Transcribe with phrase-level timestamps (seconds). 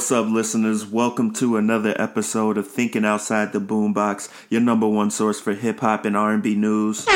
[0.00, 0.86] What's up, listeners?
[0.86, 5.80] Welcome to another episode of Thinking Outside the Boombox, your number one source for hip
[5.80, 7.06] hop and R&B news.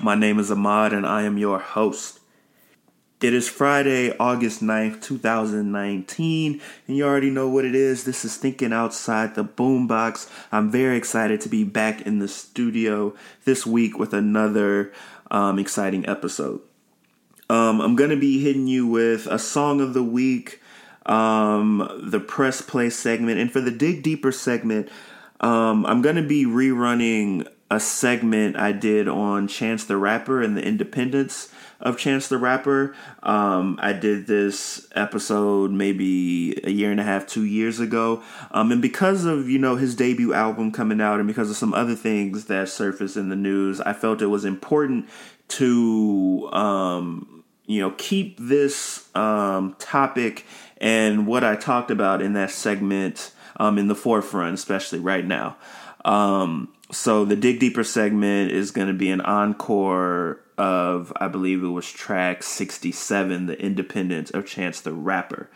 [0.00, 2.20] My name is Ahmad, and I am your host.
[3.20, 8.04] It is Friday, August 9th, 2019, and you already know what it is.
[8.04, 10.30] This is Thinking Outside the Boombox.
[10.52, 13.16] I'm very excited to be back in the studio
[13.46, 14.92] this week with another
[15.32, 16.60] um, exciting episode.
[17.50, 20.60] Um, I'm gonna be hitting you with a song of the week,
[21.06, 24.88] um, the press play segment, and for the dig deeper segment,
[25.40, 30.62] um, I'm gonna be rerunning a segment I did on Chance the Rapper and the
[30.62, 32.94] independence of Chance the Rapper.
[33.22, 38.22] Um, I did this episode maybe a year and a half, two years ago,
[38.52, 41.74] um, and because of you know his debut album coming out, and because of some
[41.74, 45.08] other things that surfaced in the news, I felt it was important
[45.48, 47.33] to um,
[47.66, 50.44] you know, keep this um, topic
[50.78, 55.56] and what I talked about in that segment um, in the forefront, especially right now.
[56.04, 61.64] Um, so the Dig Deeper segment is going to be an encore of, I believe
[61.64, 65.48] it was track 67, The Independence of Chance the Rapper.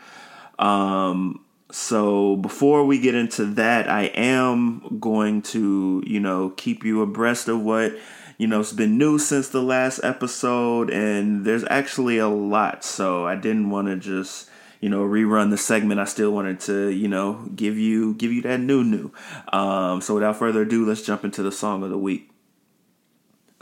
[0.57, 7.01] Um, so before we get into that, I am going to, you know, keep you
[7.01, 7.95] abreast of what
[8.39, 12.85] you know, it's been new since the last episode, and there's actually a lot.
[12.85, 15.99] So I didn't want to just you know rerun the segment.
[15.99, 19.11] I still wanted to you know give you give you that new new.
[19.51, 22.31] Um, so without further ado, let's jump into the song of the week.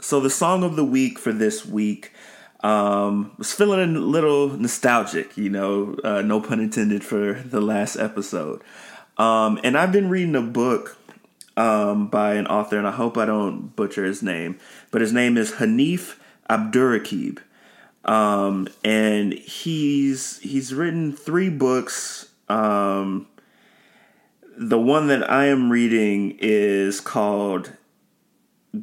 [0.00, 2.12] So the song of the week for this week
[2.60, 7.96] um, was feeling a little nostalgic, you know, uh, no pun intended for the last
[7.96, 8.62] episode.
[9.16, 10.97] Um, and I've been reading a book
[11.58, 14.60] um, by an author, and I hope I don't butcher his name,
[14.92, 16.16] but his name is Hanif
[16.48, 17.38] Abdurraqib.
[18.04, 22.30] Um, and he's he's written three books.
[22.48, 23.26] Um,
[24.56, 27.72] the one that I am reading is called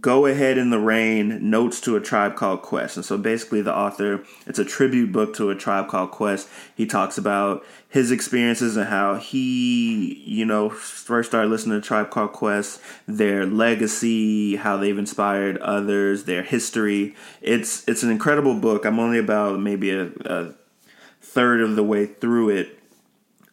[0.02, 2.98] Go Ahead in the Rain Notes to a Tribe Called Quest.
[2.98, 6.50] And so basically, the author, it's a tribute book to a tribe called Quest.
[6.76, 12.10] He talks about his experiences and how he, you know, first started listening to Tribe
[12.10, 17.16] Called Quest, their legacy, how they've inspired others, their history.
[17.44, 18.86] It's it's an incredible book.
[18.86, 20.54] I'm only about maybe a, a
[21.22, 22.80] third of the way through it.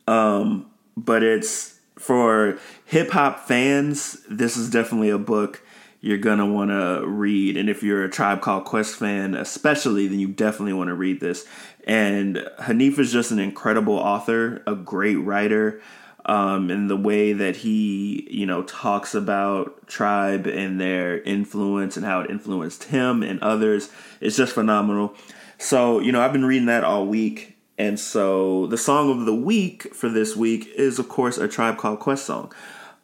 [0.08, 5.62] Um, but it's for hip hop fans, this is definitely a book
[6.02, 7.56] you're gonna want to read.
[7.56, 11.20] And if you're a Tribe Called Quest fan, especially, then you definitely want to read
[11.20, 11.46] this.
[11.87, 15.81] And Hanif is just an incredible author, a great writer.
[16.25, 22.04] Um, and the way that he, you know, talks about tribe and their influence and
[22.04, 23.88] how it influenced him and others
[24.20, 25.14] is just phenomenal.
[25.58, 27.56] So, you know, I've been reading that all week.
[27.78, 31.78] And so the song of the week for this week is, of course, a Tribe
[31.78, 32.52] Called Quest song.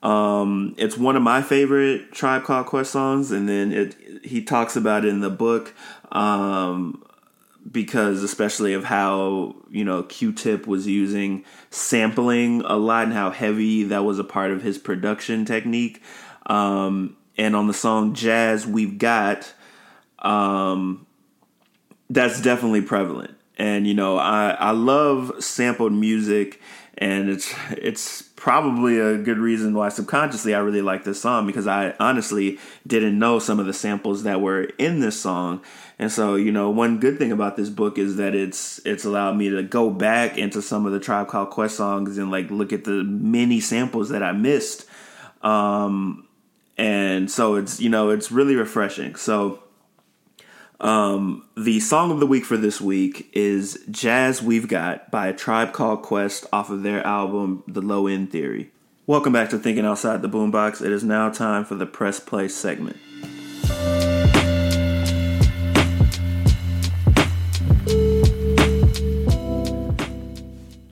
[0.03, 4.77] Um, it's one of my favorite Tribe Called Quest songs, and then it he talks
[4.77, 5.75] about it in the book
[6.13, 7.03] um,
[7.71, 13.83] because especially of how you know Q-Tip was using sampling a lot and how heavy
[13.85, 16.03] that was a part of his production technique.
[16.47, 19.53] Um, and on the song Jazz We've Got,
[20.21, 21.07] um,
[22.09, 23.37] that's definitely prevalent.
[23.57, 26.61] And you know, I I love sampled music,
[26.97, 31.67] and it's it's probably a good reason why subconsciously I really like this song because
[31.67, 35.61] I honestly didn't know some of the samples that were in this song.
[35.99, 39.37] And so, you know, one good thing about this book is that it's it's allowed
[39.37, 42.73] me to go back into some of the Tribe Called Quest songs and like look
[42.73, 44.87] at the many samples that I missed.
[45.43, 46.29] Um
[46.77, 49.17] and so it's you know, it's really refreshing.
[49.17, 49.65] So
[50.81, 55.33] um, the song of the week for this week is Jazz We've Got by a
[55.33, 58.71] Tribe Called Quest off of their album The Low End Theory.
[59.05, 60.81] Welcome back to Thinking Outside the Boombox.
[60.81, 62.97] It is now time for the Press Play segment.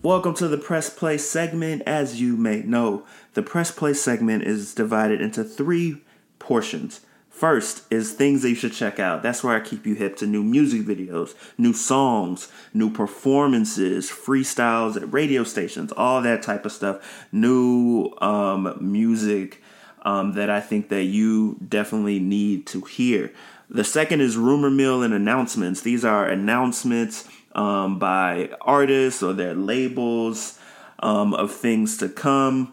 [0.02, 1.82] Welcome to the Press Play segment.
[1.86, 3.04] As you may know,
[3.34, 6.02] the Press Play segment is divided into three
[6.40, 7.02] portions.
[7.36, 9.22] First is things that you should check out.
[9.22, 14.96] That's where I keep you hip to new music videos, new songs, new performances, freestyles
[14.96, 17.26] at radio stations, all that type of stuff.
[17.32, 19.62] New um, music
[20.00, 23.30] um, that I think that you definitely need to hear.
[23.68, 25.82] The second is rumor mill and announcements.
[25.82, 30.58] These are announcements um, by artists or their labels
[31.00, 32.72] um, of things to come,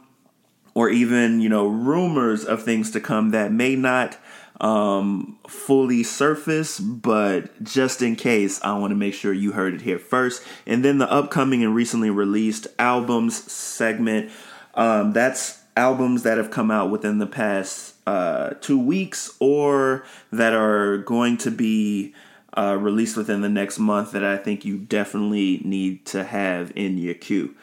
[0.73, 4.17] or even you know rumors of things to come that may not
[4.63, 9.81] um, fully surface, but just in case, I want to make sure you heard it
[9.81, 10.41] here first.
[10.65, 14.31] And then the upcoming and recently released albums segment.
[14.73, 20.53] Um, that's albums that have come out within the past uh, two weeks or that
[20.53, 22.15] are going to be
[22.57, 26.97] uh, released within the next month that I think you definitely need to have in
[26.97, 27.53] your queue.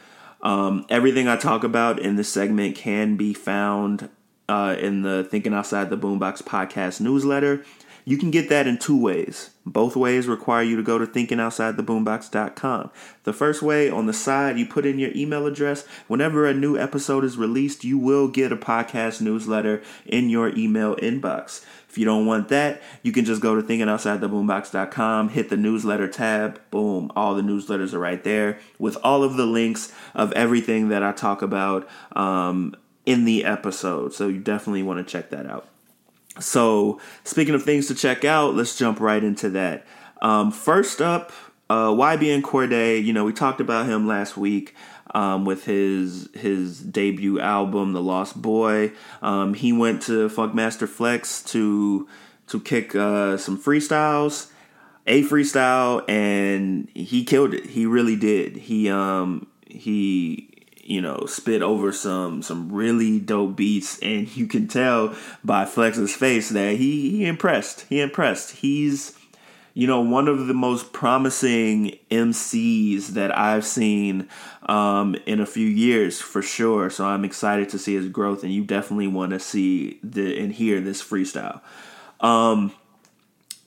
[0.43, 4.11] Um, everything I talk about in this segment can be found
[4.51, 7.65] uh, in the Thinking Outside the Boombox podcast newsletter.
[8.05, 9.51] You can get that in two ways.
[9.65, 12.91] Both ways require you to go to thinkingoutsidetheboombox.com.
[13.23, 15.87] The first way, on the side, you put in your email address.
[16.09, 20.97] Whenever a new episode is released, you will get a podcast newsletter in your email
[20.97, 21.65] inbox.
[21.89, 26.61] If you don't want that, you can just go to thinkingoutsidetheboombox.com, hit the newsletter tab,
[26.71, 31.03] boom, all the newsletters are right there with all of the links of everything that
[31.03, 32.75] I talk about um,
[33.11, 34.15] in the episode.
[34.15, 35.69] So you definitely want to check that out.
[36.39, 39.85] So, speaking of things to check out, let's jump right into that.
[40.23, 41.33] Um, first up,
[41.69, 43.05] uh, YBN Cordae.
[43.05, 44.75] You know, we talked about him last week
[45.13, 48.93] um, with his his debut album, The Lost Boy.
[49.23, 52.09] Um, he went to Funkmaster Flex to
[52.47, 54.51] to kick uh, some freestyles,
[55.07, 57.67] a freestyle, and he killed it.
[57.67, 58.57] He really did.
[58.57, 60.50] He um he
[60.91, 65.15] you know, spit over some some really dope beats, and you can tell
[65.45, 67.83] by Flex's face that he he impressed.
[67.89, 68.57] He impressed.
[68.57, 69.17] He's
[69.73, 74.29] you know one of the most promising MCs that I've seen
[74.65, 76.91] um, in a few years for sure.
[76.91, 80.53] So I'm excited to see his growth, and you definitely want to see the and
[80.53, 81.61] hear this freestyle.
[82.19, 82.73] Um,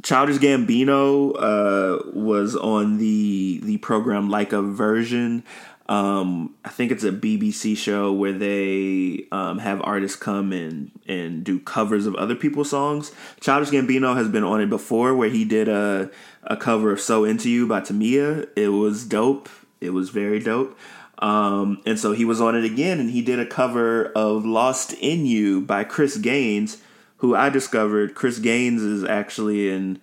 [0.03, 5.45] Childish Gambino uh, was on the the program like a version
[5.89, 11.43] um, I think it's a BBC show where they um, have artists come and and
[11.43, 13.11] do covers of other people's songs.
[13.41, 16.09] Childish Gambino has been on it before, where he did a
[16.43, 18.47] a cover of "So Into You" by Tamia.
[18.55, 19.49] It was dope.
[19.81, 20.77] It was very dope.
[21.19, 24.93] Um, and so he was on it again, and he did a cover of "Lost
[24.93, 26.77] in You" by Chris Gaines,
[27.17, 29.99] who I discovered Chris Gaines is actually an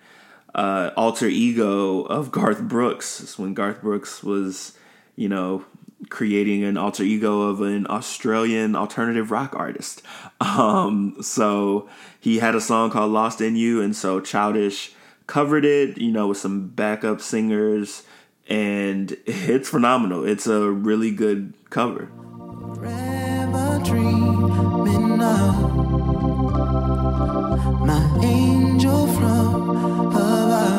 [0.53, 3.19] uh, alter ego of Garth Brooks.
[3.19, 4.73] It's when Garth Brooks was
[5.15, 5.65] you know,
[6.09, 10.01] creating an alter ego of an Australian alternative rock artist.
[10.41, 11.87] Um, so
[12.19, 14.91] he had a song called Lost in You, and so Childish
[15.27, 18.01] covered it, you know, with some backup singers,
[18.49, 20.25] and it's phenomenal.
[20.25, 22.09] It's a really good cover.
[27.85, 30.71] My angel from above.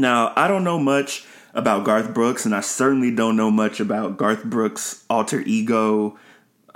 [0.00, 4.16] Now, I don't know much about Garth Brooks, and I certainly don't know much about
[4.16, 6.18] Garth Brooks' alter ego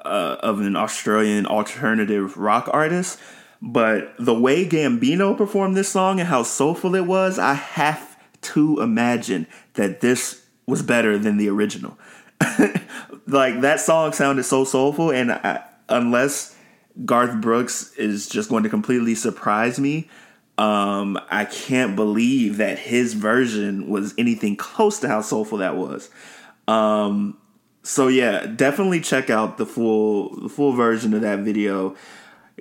[0.04, 3.18] uh, of an Australian alternative rock artist.
[3.62, 8.80] But the way Gambino performed this song and how soulful it was, I have to
[8.82, 11.96] imagine that this was better than the original.
[13.26, 16.54] like that song sounded so soulful, and I, unless
[17.06, 20.10] Garth Brooks is just going to completely surprise me,
[20.56, 26.10] um, I can't believe that his version was anything close to how soulful that was.
[26.68, 27.38] Um,
[27.82, 31.96] so yeah, definitely check out the full the full version of that video.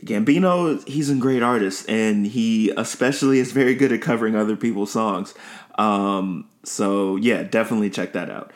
[0.01, 4.91] Gambino, he's a great artist, and he especially is very good at covering other people's
[4.91, 5.33] songs.
[5.77, 8.51] Um, so yeah, definitely check that out.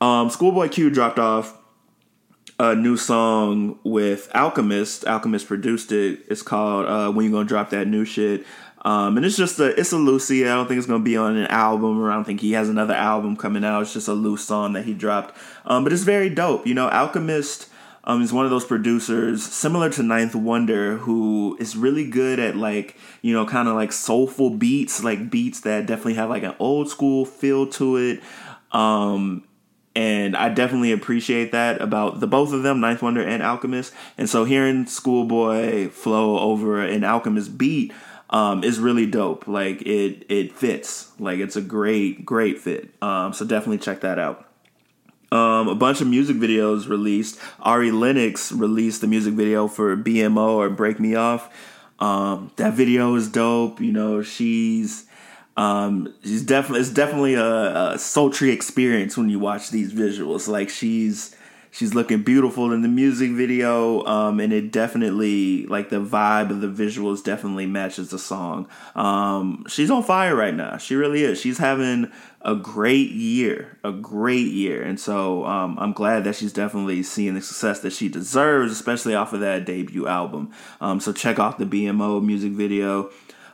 [0.00, 1.58] Um, Schoolboy Q dropped off
[2.58, 5.04] a new song with Alchemist.
[5.06, 6.20] Alchemist produced it.
[6.28, 8.46] It's called uh, "When You Gonna Drop That New Shit."
[8.82, 10.44] Um, and it's just a it's a loosey.
[10.44, 12.68] I don't think it's gonna be on an album, or I don't think he has
[12.68, 13.82] another album coming out.
[13.82, 15.36] It's just a loose song that he dropped.
[15.64, 16.66] Um, but it's very dope.
[16.66, 17.68] You know, Alchemist
[18.04, 22.56] um, is one of those producers similar to Ninth Wonder, who is really good at
[22.56, 26.54] like you know kind of like soulful beats, like beats that definitely have like an
[26.60, 28.20] old school feel to it.
[28.70, 29.42] Um,
[29.96, 33.94] and I definitely appreciate that about the both of them, Ninth Wonder and Alchemist.
[34.18, 37.92] And so hearing Schoolboy flow over an Alchemist beat
[38.30, 39.46] um, is really dope.
[39.46, 41.12] Like it it fits.
[41.18, 42.90] Like it's a great great fit.
[43.02, 44.48] Um, so definitely check that out.
[45.32, 47.38] Um, a bunch of music videos released.
[47.60, 51.52] Ari Lennox released the music video for BMO or Break Me Off.
[51.98, 53.80] Um, that video is dope.
[53.80, 55.06] You know, she's
[55.56, 60.48] um, she's definitely it's definitely a, a sultry experience when you watch these visuals.
[60.48, 61.35] Like she's
[61.76, 66.62] she's looking beautiful in the music video um, and it definitely like the vibe of
[66.62, 68.66] the visuals definitely matches the song.
[68.94, 70.78] Um, she's on fire right now.
[70.78, 71.38] She really is.
[71.38, 74.82] She's having a great year a great year.
[74.82, 79.14] And so um, i'm glad that she's definitely seeing the success that she deserves especially
[79.14, 80.52] off of that debut album.
[80.80, 83.10] Um, so check out the bmo music video.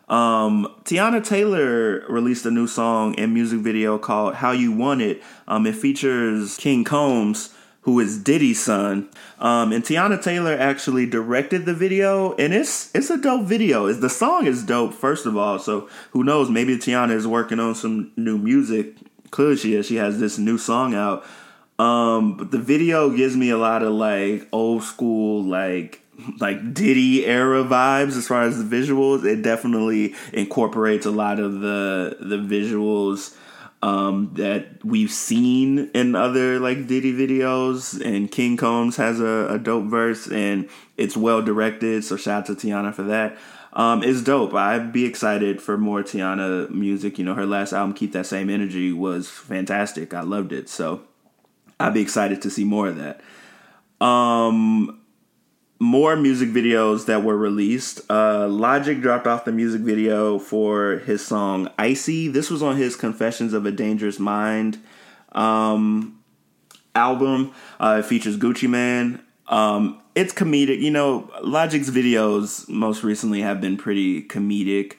[0.09, 5.23] Um, Teyana Taylor released a new song and music video called How You Want It.
[5.49, 9.09] Um, it features King Combs, who is Diddy's son.
[9.39, 13.87] Um, and Teyana Taylor actually directed the video, and it's it's a dope video.
[13.87, 15.59] Is the song is dope, first of all.
[15.59, 16.49] So who knows?
[16.49, 18.97] Maybe Teyana is working on some new music.
[19.31, 19.87] Clearly, she is.
[19.87, 21.25] She has this new song out.
[21.79, 26.01] Um, but the video gives me a lot of like old school, like
[26.39, 29.25] like Diddy era vibes as far as the visuals.
[29.25, 33.37] It definitely incorporates a lot of the the visuals
[33.83, 39.59] um, that we've seen in other like Diddy videos, and King Combs has a, a
[39.59, 42.05] dope verse, and it's well directed.
[42.05, 43.37] So shout out to Teyana for that.
[43.73, 44.55] Um, it's dope.
[44.55, 47.19] I'd be excited for more Teyana music.
[47.19, 50.15] You know, her last album, Keep That Same Energy, was fantastic.
[50.15, 50.69] I loved it.
[50.69, 51.03] So
[51.81, 53.21] I'd be excited to see more of that.
[54.05, 55.02] Um,
[55.83, 58.01] more music videos that were released.
[58.09, 62.29] Uh, Logic dropped off the music video for his song Icy.
[62.29, 64.79] This was on his Confessions of a Dangerous Mind
[65.33, 66.21] um,
[66.95, 67.53] album.
[67.81, 69.19] Uh, it features Gucci Mane.
[69.49, 70.81] Um, it's comedic.
[70.81, 74.95] You know, Logic's videos most recently have been pretty comedic.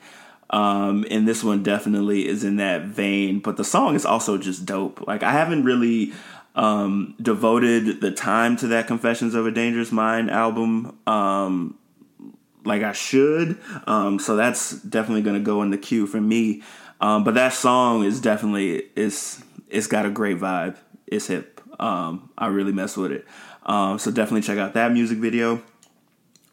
[0.50, 4.66] Um, and this one definitely is in that vein, but the song is also just
[4.66, 5.08] dope.
[5.08, 6.12] Like, I haven't really
[6.56, 11.78] um, devoted the time to that Confessions of a Dangerous Mind album um,
[12.66, 13.58] like I should.
[13.88, 16.64] Um, so that's definitely going to go in the queue for me.
[17.02, 20.78] Um, but that song is definitely it's it's got a great vibe.
[21.08, 21.62] It's hip.
[21.80, 23.26] Um, I really mess with it.
[23.66, 25.62] Um, so definitely check out that music video.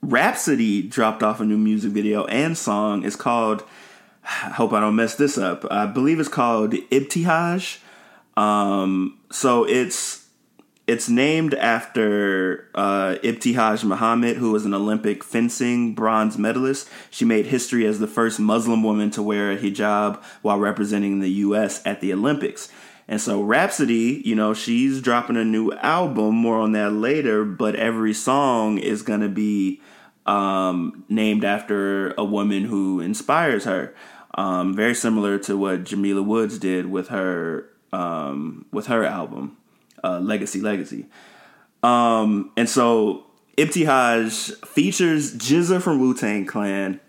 [0.02, 3.04] Rapsody dropped off a new music video and song.
[3.04, 3.62] It's called.
[4.24, 5.64] I hope I don't mess this up.
[5.70, 7.78] I believe it's called Ibtihaj.
[8.36, 10.20] Um, so it's
[10.86, 16.88] it's named after uh, Ibtihaj Muhammad, who was an Olympic fencing bronze medalist.
[17.10, 21.30] She made history as the first Muslim woman to wear a hijab while representing the
[21.30, 21.80] U.S.
[21.86, 22.72] at the Olympics.
[23.06, 26.34] And so Rapsody, you know, she's dropping a new album.
[26.34, 27.44] More on that later.
[27.44, 29.80] But every song is gonna be
[30.26, 33.94] um, named after a woman who inspires her.
[34.34, 39.56] Um, very similar to what Jamila Woods did with her um, with her album,
[40.02, 41.06] uh, Legacy Legacy.
[41.82, 47.00] Um, and so Ibtihaj features GZA from Wu Tang Clan,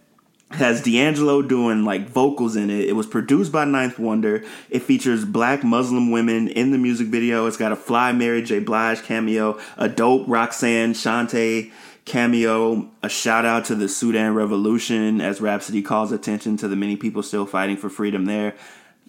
[0.52, 2.90] has D'Angelo doing like vocals in it.
[2.90, 4.44] It was produced by Ninth Wonder.
[4.70, 7.46] It features black Muslim women in the music video.
[7.48, 8.60] It's got a fly Mary J.
[8.60, 11.72] Blige cameo, a dope Roxanne Shante
[12.04, 16.98] cameo, a shout out to the Sudan Revolution as Rapsody calls attention to the many
[16.98, 18.56] people still fighting for freedom there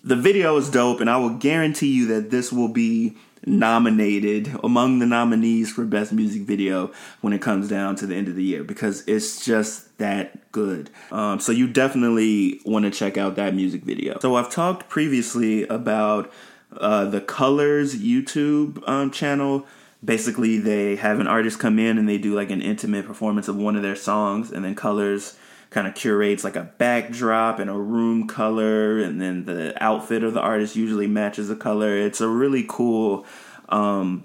[0.04, 5.00] the video is dope, and I will guarantee you that this will be nominated among
[5.00, 8.42] the nominees for best music video when it comes down to the end of the
[8.44, 10.90] year because it's just that good.
[11.10, 14.18] Um, so you definitely want to check out that music video.
[14.20, 16.32] So I've talked previously about
[16.76, 19.66] uh, the Colors YouTube um, channel.
[20.04, 23.56] Basically, they have an artist come in and they do like an intimate performance of
[23.56, 25.36] one of their songs, and then Colors
[25.72, 30.34] kind of curates like a backdrop and a room color, and then the outfit of
[30.34, 31.96] the artist usually matches the color.
[31.96, 33.26] It's a really cool
[33.68, 34.24] um,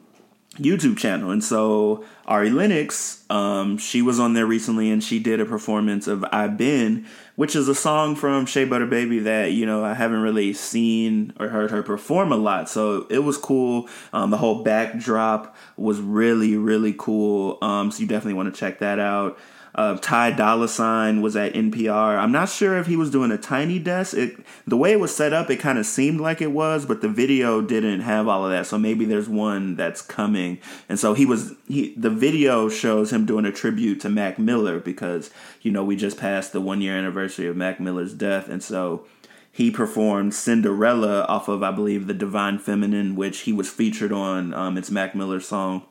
[0.56, 1.32] YouTube channel.
[1.32, 6.08] And so Ari Lennox, um, she was on there recently and she did a performance
[6.08, 9.94] of "I've Been, which is a song from Shea Butter Baby that, you know, I
[9.94, 12.70] haven't really seen or heard her perform a lot.
[12.70, 13.88] So it was cool.
[14.12, 17.60] Um, the whole backdrop was really, really cool.
[17.62, 19.38] Um, so you definitely want to check that out.
[19.78, 22.18] Uh, Ty Dolla Sign was at NPR.
[22.18, 24.18] I'm not sure if he was doing a tiny desk.
[24.18, 27.02] It, the way it was set up, it kind of seemed like it was, but
[27.02, 28.66] the video didn't have all of that.
[28.66, 30.58] So maybe there's one that's coming.
[30.90, 31.54] And so he was.
[31.68, 35.30] He the video shows him doing a tribute to Mac Miller because
[35.62, 39.06] you know we just passed the one year anniversary of Mac Miller's death, and so
[39.52, 44.54] he performed Cinderella off of I believe the Divine Feminine, which he was featured on.
[44.54, 45.84] Um, it's Mac Miller's song.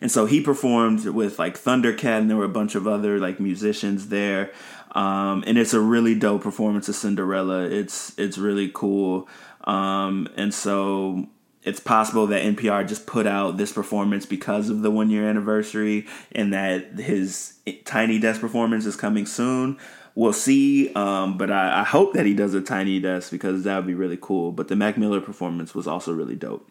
[0.00, 3.40] And so he performed with like Thundercat, and there were a bunch of other like
[3.40, 4.52] musicians there.
[4.92, 7.64] Um, and it's a really dope performance of Cinderella.
[7.64, 9.28] It's it's really cool.
[9.64, 11.26] Um, and so
[11.64, 16.06] it's possible that NPR just put out this performance because of the one year anniversary,
[16.32, 19.78] and that his Tiny Desk performance is coming soon.
[20.14, 23.76] We'll see, um, but I, I, hope that he does a Tiny Desk because that
[23.76, 24.52] would be really cool.
[24.52, 26.70] But the Mac Miller performance was also really dope.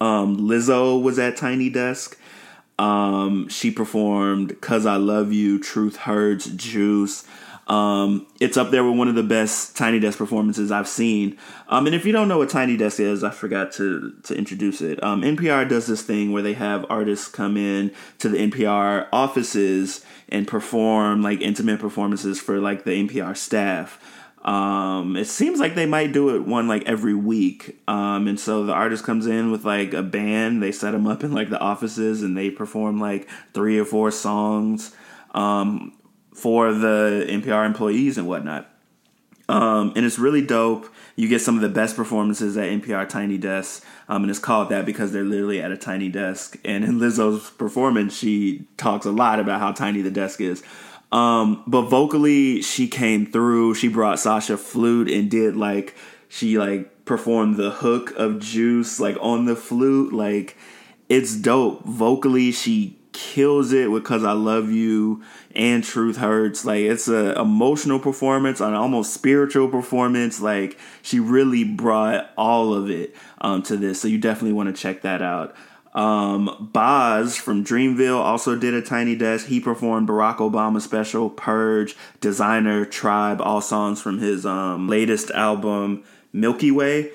[0.00, 2.18] Um, Lizzo was at Tiny Desk.
[2.78, 7.26] Um, she performed "Cause I Love You," "Truth Hurts," "Juice."
[7.68, 11.36] Um, it's up there with one of the best Tiny Desk performances I've seen.
[11.68, 14.80] Um, and if you don't know what Tiny Desk is, I forgot to to introduce
[14.80, 15.02] it.
[15.02, 20.04] Um, NPR does this thing where they have artists come in to the NPR offices
[20.30, 24.00] and perform like intimate performances for like the NPR staff.
[24.48, 27.78] Um, it seems like they might do it one like every week.
[27.86, 31.22] Um, and so the artist comes in with like a band, they set them up
[31.22, 34.96] in like the offices and they perform like three or four songs
[35.34, 35.92] um,
[36.32, 38.70] for the NPR employees and whatnot.
[39.50, 40.88] Um, and it's really dope.
[41.14, 44.70] You get some of the best performances at NPR Tiny Desk, um, and it's called
[44.70, 46.58] that because they're literally at a tiny desk.
[46.64, 50.62] And in Lizzo's performance, she talks a lot about how tiny the desk is.
[51.10, 53.74] Um, but vocally, she came through.
[53.74, 55.94] She brought Sasha flute and did like
[56.28, 60.12] she like performed the hook of Juice like on the flute.
[60.12, 60.56] Like
[61.08, 61.84] it's dope.
[61.84, 65.22] Vocally, she kills it with "Cause I Love You"
[65.54, 70.42] and "Truth Hurts." Like it's a emotional performance, an almost spiritual performance.
[70.42, 74.02] Like she really brought all of it um, to this.
[74.02, 75.56] So you definitely want to check that out.
[75.98, 79.48] Um, Bas from Dreamville also did a tiny desk.
[79.48, 86.04] He performed Barack Obama special, Purge, Designer, Tribe, all songs from his um, latest album,
[86.32, 87.10] Milky Way.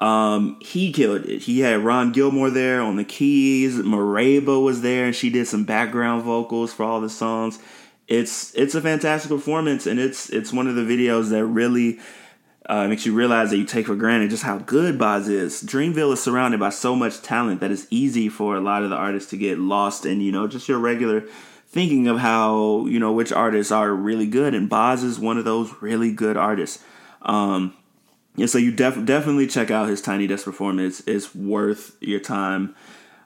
[0.00, 1.44] Um, he killed it.
[1.44, 3.76] He had Ron Gilmore there on the keys.
[3.78, 7.58] Mereba was there, and she did some background vocals for all the songs.
[8.06, 12.00] It's it's a fantastic performance, and it's it's one of the videos that really
[12.68, 15.62] uh, makes you realize that you take for granted just how good Bas is.
[15.62, 18.96] Dreamville is surrounded by so much talent that it's easy for a lot of the
[18.96, 21.24] artists to get lost in, you know, just your regular
[21.68, 24.54] thinking of how, you know, which artists are really good.
[24.54, 26.82] And Bas is one of those really good artists.
[27.22, 27.74] Um,
[28.36, 31.02] and so you def- definitely check out his Tiny Desk performance.
[31.06, 32.74] It's worth your time.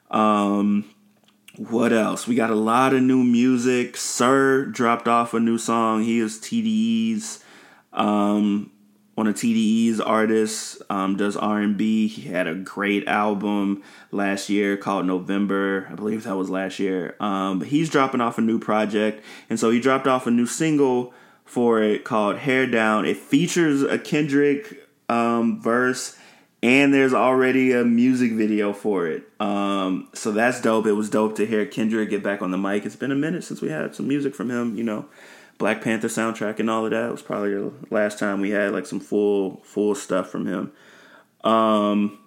[0.09, 0.85] Um,
[1.57, 2.27] what else?
[2.27, 3.97] We got a lot of new music.
[3.97, 6.03] Sir dropped off a new song.
[6.03, 7.43] He is TDE's
[7.93, 8.70] um,
[9.21, 12.07] one of TDE's artists, um, does R&B.
[12.07, 15.87] He had a great album last year called November.
[15.91, 17.15] I believe that was last year.
[17.19, 20.47] Um, but he's dropping off a new project, and so he dropped off a new
[20.47, 21.13] single
[21.45, 23.05] for it called Hair Down.
[23.05, 26.17] It features a Kendrick um, verse,
[26.63, 29.29] and there's already a music video for it.
[29.39, 30.87] Um, so that's dope.
[30.87, 32.87] It was dope to hear Kendrick get back on the mic.
[32.87, 35.05] It's been a minute since we had some music from him, you know.
[35.61, 37.09] Black Panther soundtrack and all of that.
[37.09, 40.71] It was probably the last time we had like some full full stuff from him.
[41.43, 42.17] Um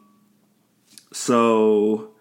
[1.12, 2.12] so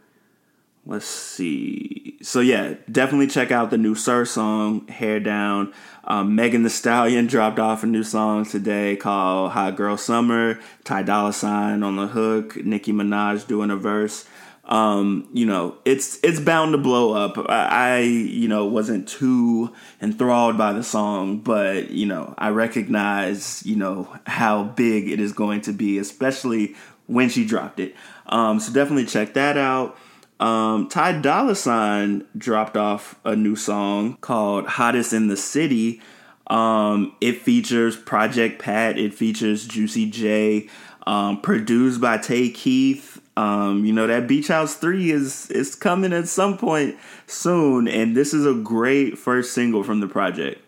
[0.87, 2.17] let's see.
[2.23, 5.71] So yeah, definitely check out the new Sir song, Hair Down.
[6.03, 10.59] Um, Megan Thee Stallion dropped off a new song today called Hot Girl Summer.
[10.83, 12.57] Ty Dolla Sign on the hook.
[12.65, 14.25] Nicki Minaj doing a verse.
[14.65, 17.37] Um, you know, it's it's bound to blow up.
[17.49, 23.65] I, I, you know, wasn't too enthralled by the song, but you know, I recognize,
[23.65, 26.75] you know, how big it is going to be, especially
[27.07, 27.93] when she dropped it.
[28.27, 29.97] Um, so definitely check that out.
[30.39, 36.01] Um, Ty Dolla Sign dropped off a new song called "Hottest in the City."
[36.47, 38.97] Um, it features Project Pat.
[38.97, 40.69] It features Juicy J.
[41.05, 43.12] Um, produced by Tay Keith.
[43.35, 48.15] Um, you know that Beach House Three is is coming at some point soon, and
[48.15, 50.61] this is a great first single from the project.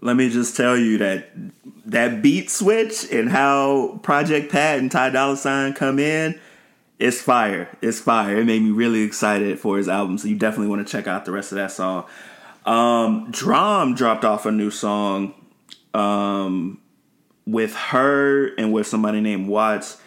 [0.00, 1.30] Let me just tell you that
[1.86, 6.38] that beat switch and how Project Pat and Ty Dolla Sign come in,
[6.98, 7.76] it's fire.
[7.82, 8.38] It's fire.
[8.38, 11.24] It made me really excited for his album, so you definitely want to check out
[11.24, 12.04] the rest of that song.
[12.64, 15.34] Um, DRAM dropped off a new song
[15.94, 16.80] um,
[17.46, 18.50] with H.E.R.
[18.58, 20.00] and with somebody named Watts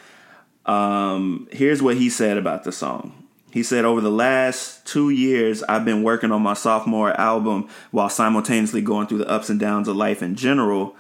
[0.70, 3.28] um, here's what he said about the song.
[3.52, 8.10] He said, Over the last two years, I've been working on my sophomore album while
[8.10, 10.96] simultaneously going through the ups and downs of life in general.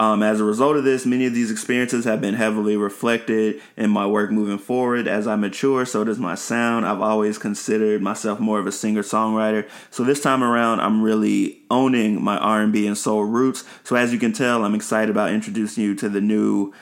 [0.00, 3.90] Um, as a result of this, many of these experiences have been heavily reflected in
[3.90, 5.06] my work moving forward.
[5.06, 6.84] As I mature, so does my sound.
[6.84, 9.68] I've always considered myself more of a singer-songwriter.
[9.92, 13.62] So this time around, I'm really owning my R&B and soul roots.
[13.84, 16.74] So as you can tell, I'm excited about introducing you to the new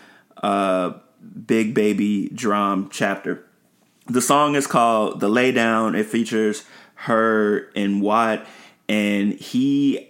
[0.42, 0.94] uh,
[1.46, 3.44] Big Baby DRAM chapter.
[4.06, 5.96] The song is called The Laydown.
[5.96, 6.64] It features
[7.04, 7.68] H.E.R.
[7.76, 8.46] and Watt,
[8.88, 10.08] and he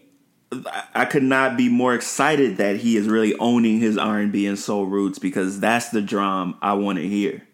[0.94, 4.84] I could not be more excited that he is really owning his R&B and soul
[4.84, 7.46] roots because that's the DRAM I want to hear.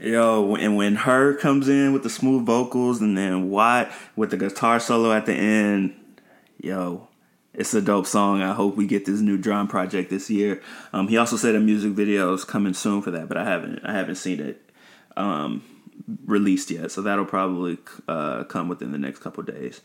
[0.00, 1.34] Yo, and when H.E.R.
[1.34, 5.32] comes in with the smooth vocals and then Watt with the guitar solo at the
[5.32, 5.94] end,
[6.60, 7.05] yo,
[7.56, 8.42] it's a dope song.
[8.42, 10.62] I hope we get this new DRAM project this year.
[10.92, 13.80] Um, he also said a music video is coming soon for that, but I haven't
[13.84, 14.70] I haven't seen it
[15.16, 15.64] um,
[16.26, 16.90] released yet.
[16.92, 19.80] So that'll probably uh, come within the next couple days.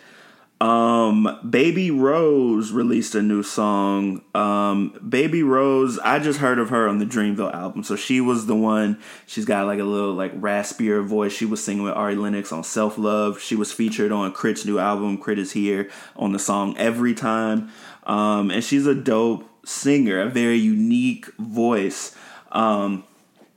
[0.62, 4.22] Um, Baby Rose released a new song.
[4.36, 7.84] Um, Baby Rose, I just heard of her on the Dreamville album.
[7.84, 9.00] So she was the one.
[9.26, 11.34] She's got like a little like raspier voice.
[11.34, 13.42] She was singing with Ari Lennox on Self Love.
[13.42, 17.72] She was featured on K.R.I.T's new album, K.R.I.T is Here, on the song Every Time.
[18.04, 22.16] Um, and she's a dope singer, a very unique voice.
[22.52, 23.04] Um,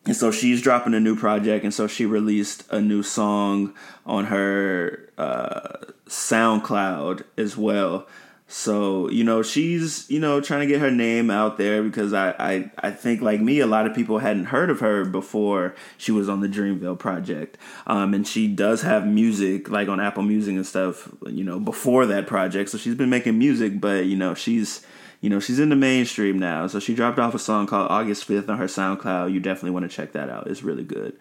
[0.07, 3.75] and so she's dropping a new project, and so she released a new song
[4.07, 8.07] on her uh, SoundCloud as well.
[8.47, 12.35] So you know she's you know trying to get her name out there because I,
[12.38, 16.12] I I think like me a lot of people hadn't heard of her before she
[16.12, 20.55] was on the Dreamville project, um, and she does have music like on Apple Music
[20.55, 22.69] and stuff you know before that project.
[22.69, 24.85] So she's been making music, but you know she's
[25.25, 26.67] you know, she's in the mainstream now.
[26.67, 29.33] So she dropped off a song called August 5th on her SoundCloud.
[29.33, 30.49] You definitely want to check that out.
[30.49, 31.17] It's really good.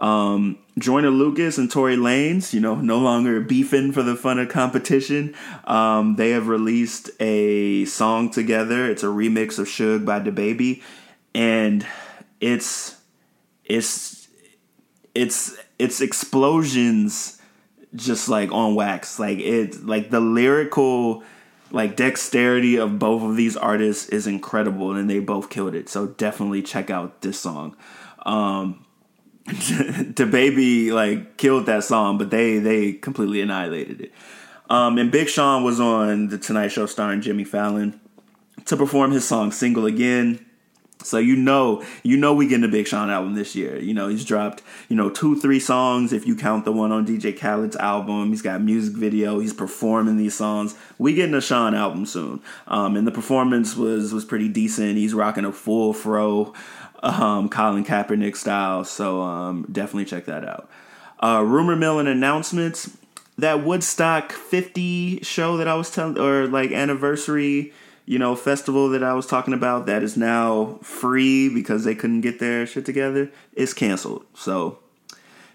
[0.00, 4.48] Um, Joyner Lucas and Tory Lanez, you know, no longer beefing for the fun of
[4.48, 5.34] competition.
[5.64, 8.90] Um, they have released a song together.
[8.90, 10.82] It's a remix of Suge by DaBaby,
[11.34, 11.86] and
[12.40, 12.96] it's
[13.64, 14.28] it's
[15.14, 17.40] it's it's explosions,
[17.94, 19.18] just like on wax.
[19.18, 21.22] Like it, like the lyrical
[21.70, 26.06] like dexterity of both of these artists is incredible and they both killed it so
[26.06, 27.76] definitely check out this song
[28.24, 28.85] um
[29.46, 34.12] DaBaby like killed that song but they they completely annihilated it
[34.68, 38.00] um and big sean was on the tonight show starring jimmy fallon
[38.64, 40.44] to perform his song single again
[41.02, 43.78] so you know, you know, we getting a Big Sean album this year.
[43.78, 47.06] You know, he's dropped, you know, two, three songs if you count the one on
[47.06, 48.30] DJ Khaled's album.
[48.30, 49.38] He's got music video.
[49.38, 50.74] He's performing these songs.
[50.98, 52.40] We getting a Sean album soon.
[52.66, 54.96] Um, and the performance was was pretty decent.
[54.96, 56.54] He's rocking a full fro,
[57.02, 58.84] um, Colin Kaepernick style.
[58.84, 60.68] So um, definitely check that out.
[61.22, 62.96] Uh, rumor mill and announcements.
[63.38, 67.72] That Woodstock 50 show that I was telling, or like anniversary
[68.06, 72.20] you know, festival that I was talking about that is now free because they couldn't
[72.20, 74.24] get their shit together is canceled.
[74.32, 74.78] So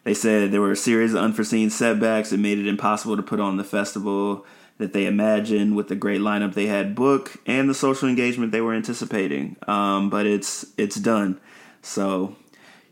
[0.03, 3.39] they said there were a series of unforeseen setbacks that made it impossible to put
[3.39, 4.45] on the festival
[4.81, 8.61] that they imagined with the great lineup they had booked and the social engagement they
[8.61, 9.55] were anticipating.
[9.67, 11.39] Um, but it's it's done.
[11.81, 12.35] So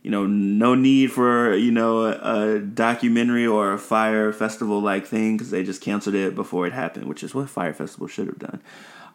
[0.02, 5.06] you know, no need for you know a, a documentary or a fire festival like
[5.06, 8.28] thing because they just canceled it before it happened, which is what fire festival should
[8.28, 8.62] have done.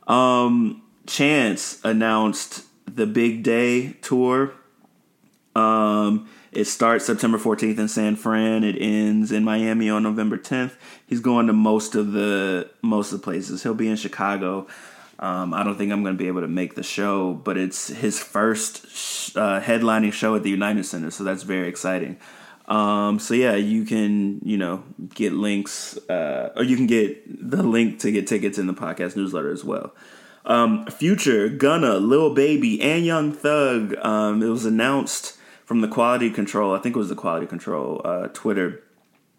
[0.07, 4.53] Um, Chance announced the Big Day tour.
[5.55, 8.63] Um, it starts September 14th in San Fran.
[8.63, 10.73] It ends in Miami on November 10th.
[11.07, 13.63] He's going to most of the most of the places.
[13.63, 14.67] He'll be in Chicago.
[15.19, 17.89] Um, I don't think I'm going to be able to make the show, but it's
[17.89, 18.85] his first
[19.37, 22.19] uh, headlining show at the United Center, so that's very exciting.
[22.67, 24.83] Um, so yeah, you can you know
[25.15, 29.17] get links, uh, or you can get the link to get tickets in the podcast
[29.17, 29.95] newsletter as well.
[30.47, 33.95] Um, Future, Gunna, Lil Baby, and Young Thug.
[33.99, 36.75] Um, it was announced from the Quality Control.
[36.75, 38.83] I think it was the Quality Control uh, Twitter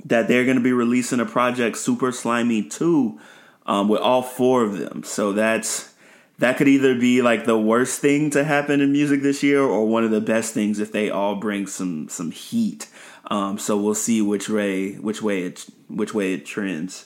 [0.04, 3.20] that they're going to be releasing a project Super Slimy Two
[3.66, 5.04] um, with all four of them.
[5.04, 5.94] So that's
[6.38, 9.88] that could either be like the worst thing to happen in music this year, or
[9.88, 12.88] one of the best things if they all bring some some heat.
[13.28, 17.06] Um, so we'll see which way which way it which way it trends.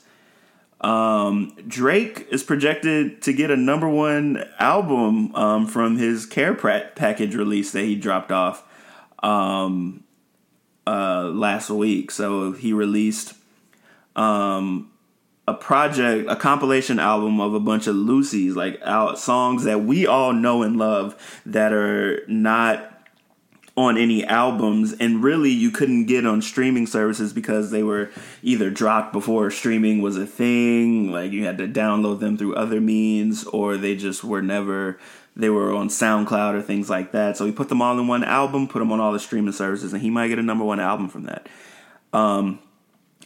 [0.81, 7.35] Um, Drake is projected to get a number one album um, from his care package
[7.35, 8.63] release that he dropped off
[9.23, 10.03] um,
[10.87, 12.11] uh, last week.
[12.11, 13.33] So he released
[14.15, 14.91] um,
[15.47, 20.05] a project, a compilation album of a bunch of loosies, like out songs that we
[20.05, 22.89] all know and love that are not
[23.79, 28.11] on any albums and really you couldn't get on streaming services because they were
[28.43, 32.81] either dropped before streaming was a thing like you had to download them through other
[32.81, 34.99] means or they just were never
[35.39, 37.37] they were on SoundCloud or things like that.
[37.37, 39.93] So he put them all in one album put them on all the streaming services
[39.93, 41.47] and he might get a number one album from that.
[42.13, 42.59] Um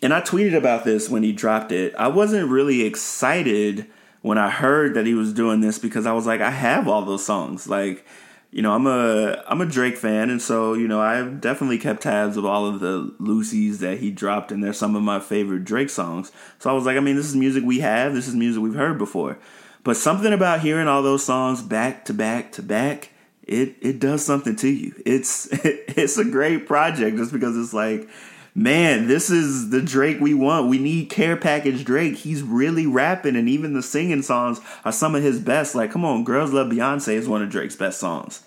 [0.02, 1.96] and I tweeted about this when he dropped it.
[1.96, 3.88] I wasn't really excited
[4.22, 7.04] when I heard that he was doing this because I was like I have all
[7.04, 7.68] those songs.
[7.68, 8.06] Like
[8.54, 12.04] you know, I'm a I'm a Drake fan, and so you know, I've definitely kept
[12.04, 15.64] tabs of all of the loosies that he dropped, and they're some of my favorite
[15.64, 16.32] Drake songs.
[16.60, 18.76] So I was like, I mean, this is music we have, this is music we've
[18.76, 19.40] heard before.
[19.84, 23.10] But something about hearing all those songs back to back to back,
[23.44, 24.94] it it does something to you.
[25.06, 28.10] It's it's a great project just because it's like
[28.56, 30.70] man, this is the Drake we want.
[30.70, 32.16] We need care package Drake.
[32.16, 35.76] He's really rapping, and even the singing songs are some of his best.
[35.76, 38.44] Like, come on, Girls Love Beyonce is one of Drake's best songs.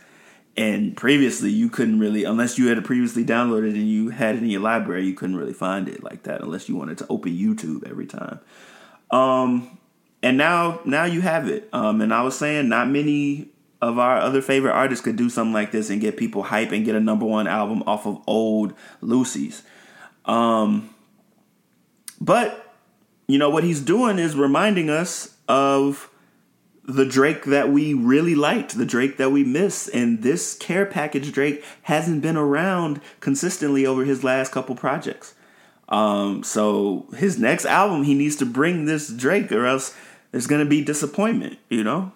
[0.57, 4.49] And previously, you couldn't really, unless you had previously downloaded and you had it in
[4.49, 7.87] your library, you couldn't really find it like that unless you wanted to open YouTube
[7.89, 8.41] every time.
[9.11, 9.76] Um,
[10.27, 11.69] and now, now you have it.
[11.73, 13.49] Um, and I was saying, not many
[13.81, 16.85] of our other favorite artists could do something like this and get people hype and
[16.85, 19.63] get a number one album off of old loosies.
[20.25, 20.93] Um,
[22.21, 22.75] but
[23.29, 26.11] you know what he's doing is reminding us of
[26.83, 31.31] the Drake that we really liked, the Drake that we miss, and this care package
[31.31, 35.35] Drake hasn't been around consistently over his last couple projects.
[35.89, 39.97] Um, so his next album, he needs to bring this Drake, or else
[40.33, 42.13] there's gonna be disappointment, you know.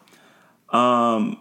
[0.70, 1.40] Um,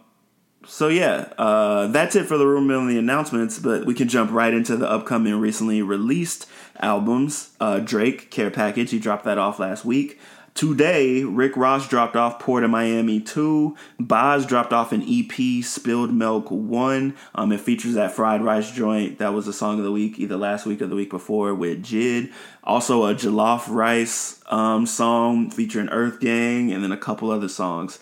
[0.66, 3.60] so yeah, uh, that's it for the rumor mill and the announcements.
[3.60, 6.48] But we can jump right into the upcoming recently released
[6.80, 7.52] albums.
[7.60, 10.20] Uh, Drake Care Package, he dropped that off last week.
[10.60, 13.78] Today, Rick Ross dropped off Port of Miami 2.
[13.98, 17.16] Bas dropped off an EP, Spilled Milk 1.
[17.34, 19.20] Um, it features that fried rice joint.
[19.20, 21.82] That was the song of the week, either last week or the week before, with
[21.82, 22.34] Jid.
[22.62, 27.98] Also, a Jollof Rice um, song featuring Earth Gang, and then a couple other songs.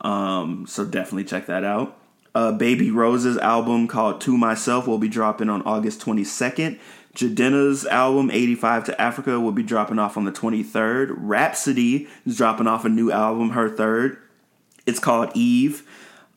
[0.00, 1.96] Um, so definitely check that out.
[2.34, 6.80] Uh, Baby Rose's album called To Myself will be dropping on August 22nd.
[7.14, 11.14] Jidenna's album 85 to Africa will be dropping off on the 23rd.
[11.16, 14.18] Rapsody is dropping off a new album, her third.
[14.86, 15.82] It's called Eve.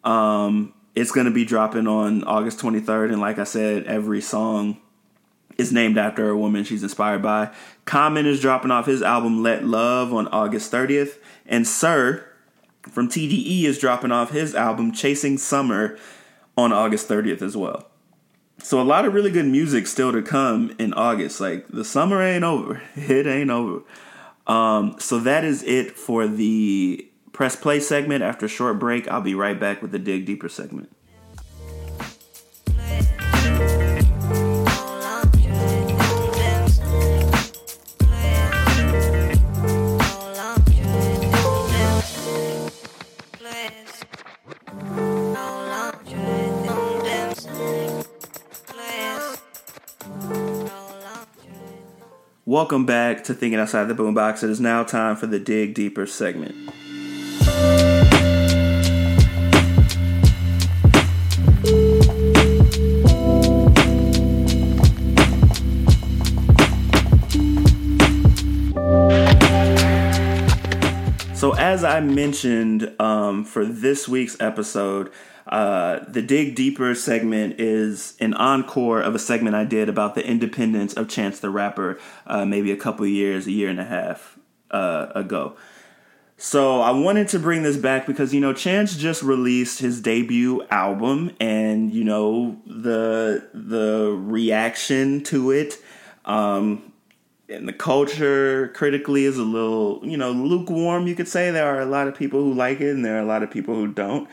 [0.04, 3.12] Um, it's going to be dropping on August 23rd.
[3.12, 4.78] And like I said, every song
[5.58, 7.54] is named after a woman she's inspired by.
[7.86, 11.18] Common is dropping off his album Let Love on August 30th.
[11.46, 12.28] And Sir
[12.82, 15.98] from TDE is dropping off his album Chasing Summer
[16.58, 17.88] on August 30th as well.
[18.64, 21.42] So a lot of really good music still to come in August.
[21.42, 22.82] Like the summer ain't over.
[22.96, 23.84] It ain't over.
[24.48, 28.24] Um, so that is it for the press play segment.
[28.24, 30.90] After a short break, I'll be right back with the dig deeper segment.
[52.54, 54.44] Welcome back to Thinking Outside the Boombox.
[54.44, 56.54] It is now time for the Dig Deeper segment.
[71.36, 75.10] So, as I mentioned um, for this week's episode,
[75.54, 80.26] uh, the Dig Deeper segment is an encore of a segment I did about the
[80.26, 84.40] independence of Chance the Rapper uh, maybe a couple years, a year and a half
[84.72, 85.56] uh, ago.
[86.38, 90.66] So I wanted to bring this back because you know Chance just released his debut
[90.72, 95.78] album, and you know the the reaction to it,
[96.26, 96.92] um,
[97.48, 101.06] and the culture critically is a little you know lukewarm.
[101.06, 103.22] You could say there are a lot of people who like it, and there are
[103.22, 104.28] a lot of people who don't.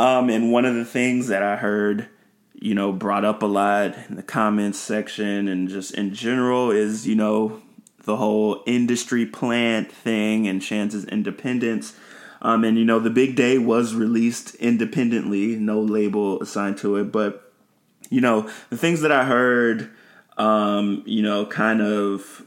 [0.00, 2.08] Um, and one of the things that I heard,
[2.54, 7.06] you know, brought up a lot in the comments section and just in general is
[7.06, 7.60] you know
[8.04, 11.94] the whole industry plant thing and Chance's independence.
[12.40, 17.12] Um, and you know, the big day was released independently, no label assigned to it.
[17.12, 17.52] But
[18.08, 19.90] you know, the things that I heard,
[20.38, 22.46] um, you know, kind of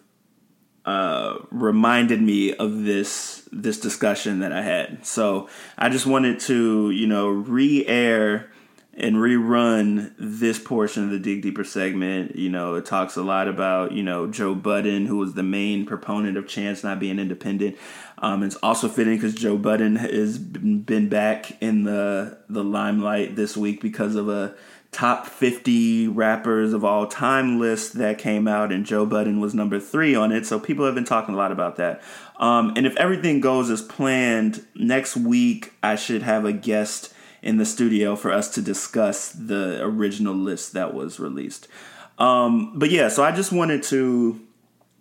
[0.85, 5.05] uh, reminded me of this this discussion that I had.
[5.05, 8.51] So I just wanted to, you know, re-air
[8.95, 12.35] and rerun this portion of the Dig Deeper segment.
[12.35, 15.85] You know, it talks a lot about, you know, Joe Budden, who was the main
[15.85, 17.77] proponent of Chance not being independent.
[18.19, 23.57] Um, it's also fitting because Joe Budden has been back in the the limelight this
[23.57, 24.55] week because of a
[24.93, 29.79] top 50 rappers of all time list that came out, and Joe Budden was number
[29.79, 30.45] three on it.
[30.45, 32.01] So people have been talking a lot about that.
[32.37, 37.57] Um, and if everything goes as planned, next week I should have a guest in
[37.57, 41.67] the studio for us to discuss the original list that was released.
[42.17, 44.39] Um, but yeah, so I just wanted to,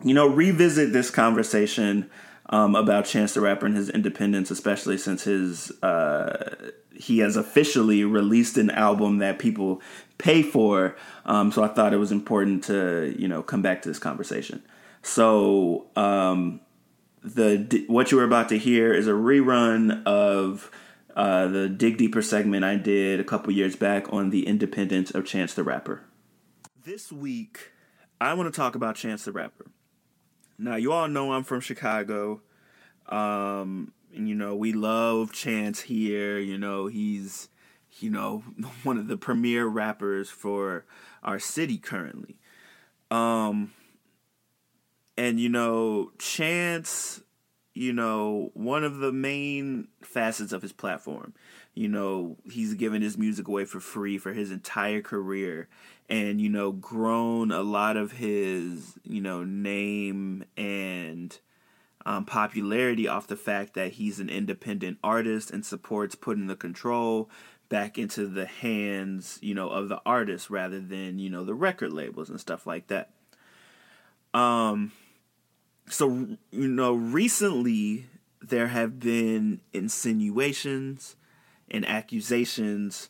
[0.03, 2.11] you know, revisit this conversation
[2.51, 6.71] um, about Chance the Rapper and his independence, especially since his uh,
[7.03, 9.83] he has officially released an album that people
[10.19, 10.97] pay for.
[11.25, 14.63] Um, so I thought it was important to you know come back to this conversation.
[15.03, 16.61] So um,
[17.23, 20.71] the what you were about to hear is a rerun of
[21.17, 25.27] uh, the Dig Deeper segment I did a couple years back on the independence of
[25.27, 26.03] Chance the Rapper.
[26.85, 27.73] This week,
[28.21, 29.67] I want to talk about Chance the Rapper.
[30.59, 32.41] Now, you all know I'm from Chicago.
[33.09, 36.39] Um, and, you know, we love Chance here.
[36.39, 37.49] You know, he's,
[38.01, 38.45] you know,
[38.83, 40.85] one of the premier rappers for
[41.23, 42.37] our city currently.
[43.11, 43.73] Um,
[45.17, 47.23] and, you know, Chance
[47.75, 51.33] you know, one of the main facets of his platform.
[51.75, 55.69] You know, he's given his music away for free for his entire career
[56.09, 61.39] and, you know, grown a lot of his, you know, name and
[62.05, 67.31] um, popularity off the fact that he's an independent artist and supports putting the control
[67.69, 71.93] back into the hands, you know, of the artist rather than, you know, the record
[71.93, 73.11] labels and stuff like that.
[74.35, 74.93] Um,
[75.89, 78.07] so you know recently
[78.41, 81.17] there have been insinuations
[81.71, 83.09] and accusations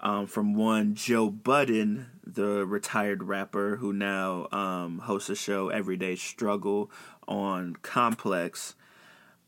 [0.00, 6.16] um, from one Joe Budden, the retired rapper who now um, hosts a show Everyday
[6.16, 6.90] Struggle
[7.26, 8.74] on Complex,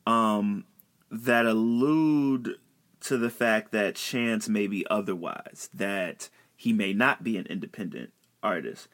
[0.07, 0.65] um,
[1.11, 2.57] that allude
[3.01, 8.13] to the fact that Chance may be otherwise, that he may not be an independent
[8.43, 8.89] artist.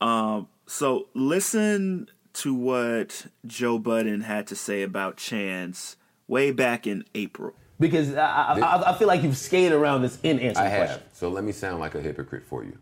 [0.00, 7.04] Um, so listen to what Joe Budden had to say about Chance way back in
[7.14, 7.54] April.
[7.80, 10.86] Because I, I, I feel like you've skated around this in answer I have.
[10.86, 11.02] question.
[11.12, 12.78] So let me sound like a hypocrite for you.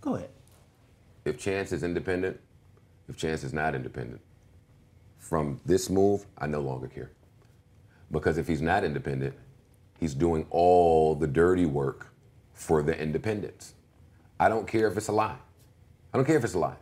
[0.00, 0.30] Go ahead.
[1.24, 2.38] If Chance is independent,
[3.08, 4.20] if Chance is not independent,
[5.18, 7.10] from this move, I no longer care.
[8.12, 9.34] Because if he's not independent,
[9.98, 12.12] he's doing all the dirty work
[12.54, 13.74] for the independents.
[14.38, 15.36] I don't care if it's a lie.
[16.14, 16.76] I don't care if it's a lie.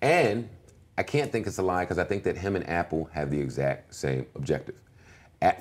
[0.00, 0.48] And
[0.96, 3.40] I can't think it's a lie because I think that him and Apple have the
[3.40, 4.76] exact same objective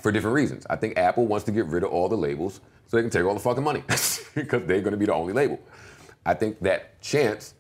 [0.02, 0.66] For different reasons.
[0.70, 3.24] I think Apple wants to get rid of all the labels so they can take
[3.24, 5.60] all the fucking money because they're going to be the only label.
[6.26, 7.54] I think that Chance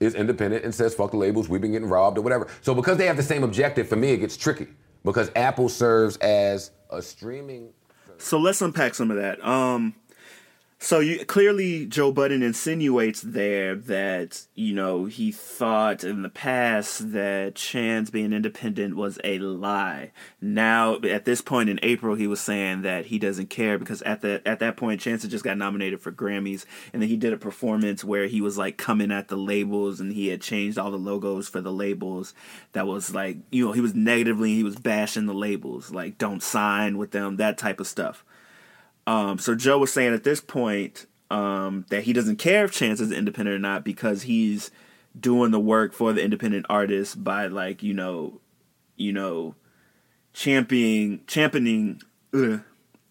[0.00, 2.48] is independent and says, fuck the labels, we've been getting robbed or whatever.
[2.62, 4.68] So because they have the same objective, for me, it gets tricky
[5.04, 7.70] because Apple serves as a streaming.
[8.18, 9.44] So let's unpack some of that.
[9.44, 9.94] Um,
[10.80, 17.12] so you clearly Joe Budden insinuates there that you know he thought in the past
[17.12, 20.12] that Chance being independent was a lie.
[20.40, 24.20] Now at this point in April he was saying that he doesn't care because at
[24.20, 27.32] the at that point Chance had just got nominated for Grammys and then he did
[27.32, 30.92] a performance where he was like coming at the labels and he had changed all
[30.92, 32.34] the logos for the labels
[32.72, 36.42] that was like you know he was negatively he was bashing the labels like don't
[36.42, 38.24] sign with them that type of stuff.
[39.08, 43.00] Um, so Joe was saying at this point um, that he doesn't care if Chance
[43.00, 44.70] is independent or not because he's
[45.18, 48.38] doing the work for the independent artist by like you know,
[48.96, 49.54] you know,
[50.34, 52.02] championing championing
[52.34, 52.60] ugh,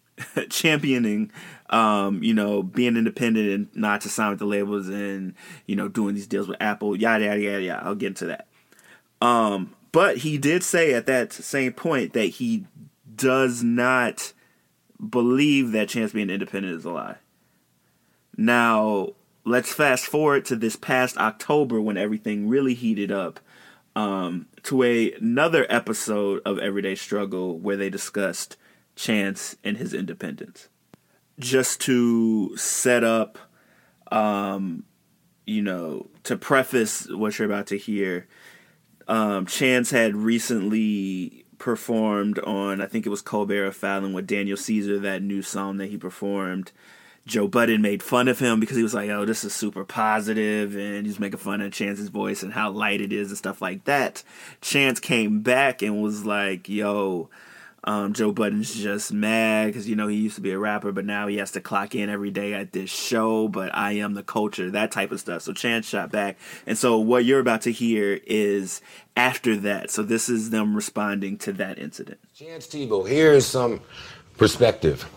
[0.50, 1.32] championing
[1.70, 5.34] um, you know, being independent and not to sign with the labels and,
[5.66, 7.84] you know, doing these deals with Apple, yada yada yada yada.
[7.84, 8.46] I'll get into that.
[9.20, 12.66] Um, but he did say at that same point that he
[13.16, 14.32] does not
[15.06, 17.16] believe that Chance being independent is a lie.
[18.36, 23.40] Now, let's fast forward to this past October when everything really heated up
[23.96, 28.56] um, to a, another episode of Everyday Struggle where they discussed
[28.94, 30.68] Chance and his independence.
[31.38, 33.38] Just to set up,
[34.12, 34.84] um,
[35.46, 38.28] you know, to preface what you're about to hear,
[39.08, 44.56] um, Chance had recently performed on, I think it was Colbert or Fallon with Daniel
[44.56, 46.72] Caesar, that new song that he performed.
[47.26, 50.74] Joe Budden made fun of him because he was like, "Oh, this is super positive,"
[50.74, 53.84] and he's making fun of Chance's voice and how light it is and stuff like
[53.84, 54.22] that.
[54.62, 57.28] Chance came back and was like, "Yo,
[57.84, 61.04] um, Joe Budden's just mad because you know he used to be a rapper, but
[61.04, 63.48] now he has to clock in every day at this show.
[63.48, 66.98] But I am the culture, that type of stuff." So Chance shot back, and so
[66.98, 68.80] what you're about to hear is
[69.16, 69.90] after that.
[69.90, 72.18] So this is them responding to that incident.
[72.34, 73.80] Chance Tebow, here's some
[74.36, 75.08] perspective.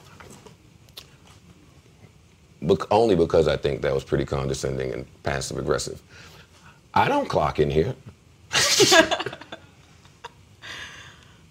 [2.61, 6.01] Bec- only because I think that was pretty condescending and passive aggressive.
[6.93, 7.95] I don't clock in here.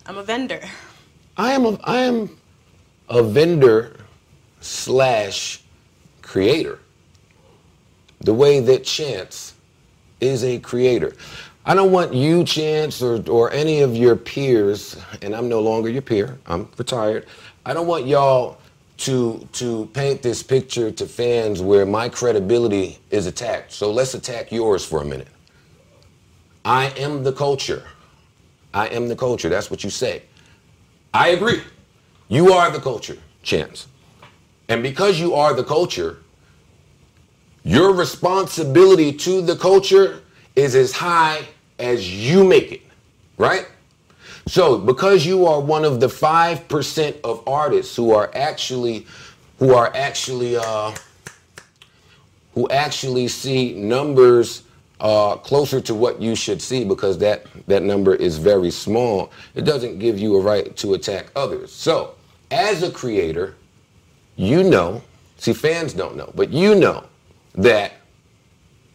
[0.07, 0.61] I'm a vendor.
[1.37, 2.37] I am a, I am
[3.09, 3.97] a vendor
[4.61, 5.63] slash
[6.23, 6.79] creator.
[8.21, 9.55] The way that Chance
[10.21, 11.15] is a creator.
[11.65, 15.89] I don't want you, Chance, or, or any of your peers, and I'm no longer
[15.89, 17.27] your peer, I'm retired.
[17.65, 18.59] I don't want y'all
[18.99, 23.73] to to paint this picture to fans where my credibility is attacked.
[23.73, 25.29] So let's attack yours for a minute.
[26.65, 27.85] I am the culture.
[28.75, 29.49] I am the culture.
[29.49, 30.23] That's what you say.
[31.13, 31.63] I agree.
[32.29, 33.89] You are the culture, Chance.
[34.69, 36.19] And because you are the culture,
[37.65, 40.21] your responsibility to the culture
[40.55, 41.47] is as high
[41.79, 42.83] as you make it,
[43.37, 43.67] right?
[44.47, 49.07] So, because you are one of the 5% of artists who are actually
[49.59, 50.95] who are actually uh
[52.55, 54.63] who actually see numbers
[55.01, 59.65] uh, closer to what you should see because that, that number is very small, it
[59.65, 61.73] doesn't give you a right to attack others.
[61.73, 62.15] So,
[62.51, 63.55] as a creator,
[64.37, 65.03] you know,
[65.39, 67.05] see, fans don't know, but you know
[67.55, 67.93] that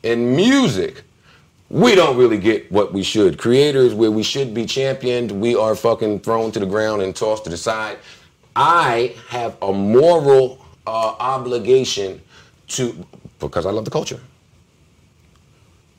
[0.04, 1.04] in music,
[1.70, 3.40] we don't really get what we should.
[3.40, 7.44] Creators, where we should be championed, we are fucking thrown to the ground and tossed
[7.46, 7.98] to the side.
[8.56, 12.22] I have a moral uh, obligation
[12.68, 13.06] to,
[13.40, 14.20] because I love the culture,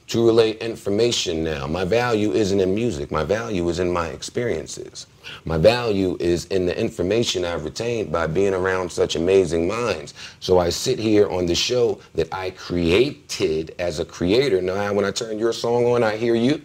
[0.09, 1.66] to relay information now.
[1.66, 3.11] My value isn't in music.
[3.11, 5.07] My value is in my experiences.
[5.44, 10.14] My value is in the information I've retained by being around such amazing minds.
[10.38, 14.62] So I sit here on the show that I created as a creator.
[14.62, 16.62] Now, when I turn your song on, I hear you.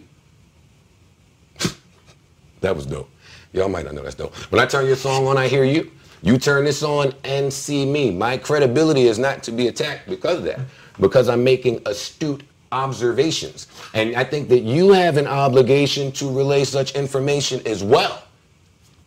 [2.60, 3.10] that was dope.
[3.52, 4.34] Y'all might not know that's dope.
[4.52, 5.90] When I turn your song on, I hear you.
[6.22, 8.12] You turn this on and see me.
[8.12, 10.60] My credibility is not to be attacked because of that,
[11.00, 13.68] because I'm making astute observations.
[13.94, 18.22] And I think that you have an obligation to relay such information as well.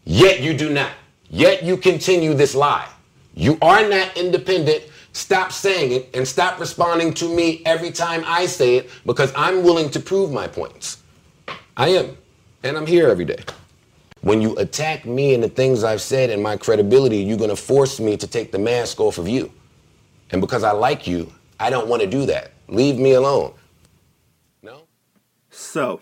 [0.06, 0.92] Yet you do not.
[1.30, 2.88] Yet you continue this lie.
[3.34, 4.84] You are not independent.
[5.14, 9.64] Stop saying it and stop responding to me every time I say it because I'm
[9.64, 11.02] willing to prove my points.
[11.76, 12.18] I am.
[12.64, 13.44] And I'm here every day.
[14.22, 17.56] When you attack me and the things I've said and my credibility, you're going to
[17.56, 19.52] force me to take the mask off of you.
[20.32, 22.52] And because I like you, I don't want to do that.
[22.68, 23.54] Leave me alone.
[24.62, 24.84] No?
[25.50, 26.02] So,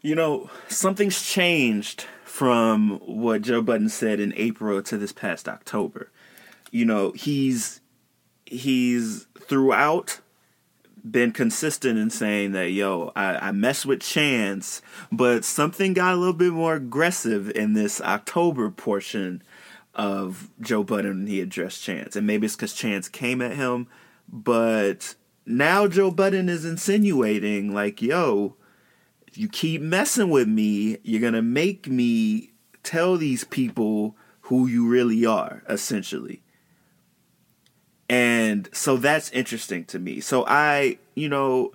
[0.00, 6.10] you know, something's changed from what Joe Budden said in April to this past October.
[6.70, 7.80] You know, he's
[8.44, 10.20] he's throughout
[11.10, 16.16] been consistent in saying that yo, I, I mess with Chance, but something got a
[16.16, 19.42] little bit more aggressive in this October portion
[19.94, 22.16] of Joe Budden when he addressed Chance.
[22.16, 23.86] And maybe it's because Chance came at him,
[24.28, 25.14] but
[25.44, 28.56] now Joe Budden is insinuating like, yo,
[29.26, 32.52] if you keep messing with me, you're gonna make me
[32.82, 36.42] tell these people who you really are, essentially.
[38.08, 40.20] And so that's interesting to me.
[40.20, 41.72] So I, you know,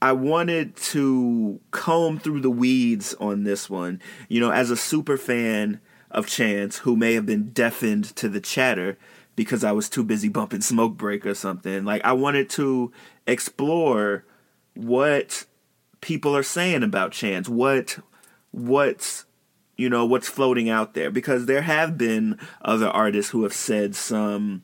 [0.00, 4.00] I wanted to comb through the weeds on this one.
[4.28, 5.80] You know, as a super fan
[6.10, 8.98] of Chance, who may have been deafened to the chatter
[9.36, 12.92] because I was too busy bumping Smoke Break or something, like I wanted to
[13.26, 14.24] explore
[14.74, 15.44] what
[16.00, 17.98] people are saying about Chance, what
[18.50, 19.24] what's
[19.76, 23.94] you know what's floating out there because there have been other artists who have said
[23.94, 24.62] some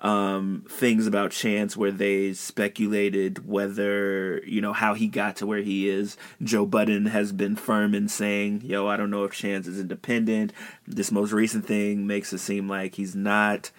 [0.00, 5.62] um, things about Chance where they speculated whether, you know, how he got to where
[5.62, 6.16] he is.
[6.42, 10.52] Joe Budden has been firm in saying, yo, I don't know if Chance is independent.
[10.86, 13.70] This most recent thing makes it seem like he's not.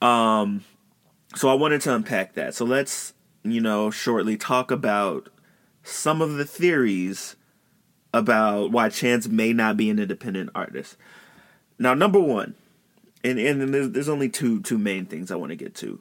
[0.00, 0.64] Um,
[1.34, 2.54] so I wanted to unpack that.
[2.54, 5.28] So let's, you know, shortly talk about
[5.82, 7.36] some of the theories
[8.12, 10.96] about why Chance may not be an independent artist.
[11.78, 12.54] Now, number one,
[13.22, 16.00] and and there's, only two two main things I want to get to.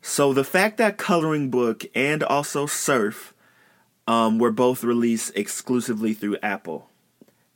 [0.00, 3.34] So the fact that Coloring Book and also Surf
[4.06, 6.90] um, were both released exclusively through Apple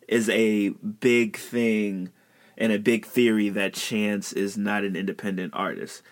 [0.07, 2.13] is a big thing
[2.59, 6.03] and a big theory that Chance is not an independent artist.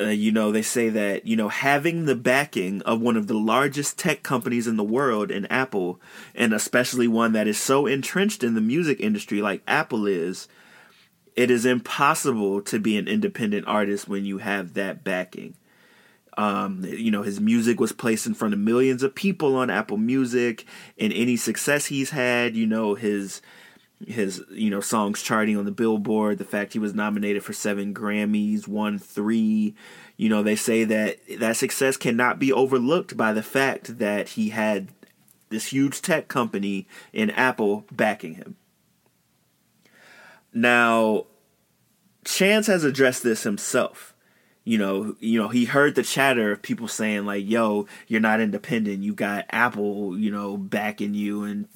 [0.00, 3.38] Uh, you know, they say that, you know, having the backing of one of the
[3.38, 6.00] largest tech companies in the world in Apple,
[6.34, 10.48] and especially one that is so entrenched in the music industry like Apple is,
[11.36, 15.54] it is impossible to be an independent artist when you have that backing.
[16.38, 19.98] Um, you know, his music was placed in front of millions of people on Apple
[19.98, 20.64] Music,
[20.98, 23.42] and any success he's had, you know, his
[24.06, 27.94] his you know songs charting on the Billboard, the fact he was nominated for seven
[27.94, 29.74] Grammys, won three.
[30.16, 34.50] You know, they say that that success cannot be overlooked by the fact that he
[34.50, 34.88] had
[35.48, 38.56] this huge tech company in Apple backing him.
[40.52, 41.26] Now,
[42.24, 44.09] Chance has addressed this himself.
[44.64, 48.40] You know, you know, he heard the chatter of people saying like, "Yo, you're not
[48.40, 49.02] independent.
[49.02, 51.66] You got Apple, you know, backing you and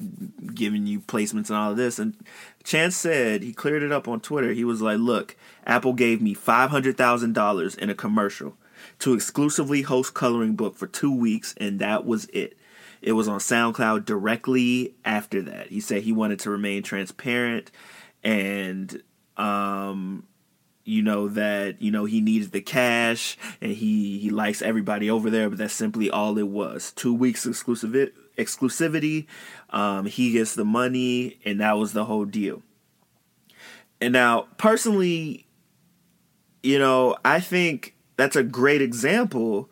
[0.55, 2.15] giving you placements and all of this." And
[2.63, 4.53] Chance said he cleared it up on Twitter.
[4.53, 5.35] He was like, "Look,
[5.67, 8.57] Apple gave me five hundred thousand dollars in a commercial
[8.99, 12.57] to exclusively host Coloring Book for two weeks, and that was it."
[13.01, 15.69] It was on SoundCloud directly after that.
[15.69, 17.71] He said he wanted to remain transparent
[18.23, 19.03] and
[19.37, 20.25] um
[20.85, 25.31] you know that you know he needed the cash and he he likes everybody over
[25.31, 26.93] there but that's simply all it was.
[26.93, 29.27] Two weeks exclusive exclusivity
[29.71, 32.63] um he gets the money and that was the whole deal.
[34.01, 35.47] And now personally
[36.65, 39.71] you know i think that's a great example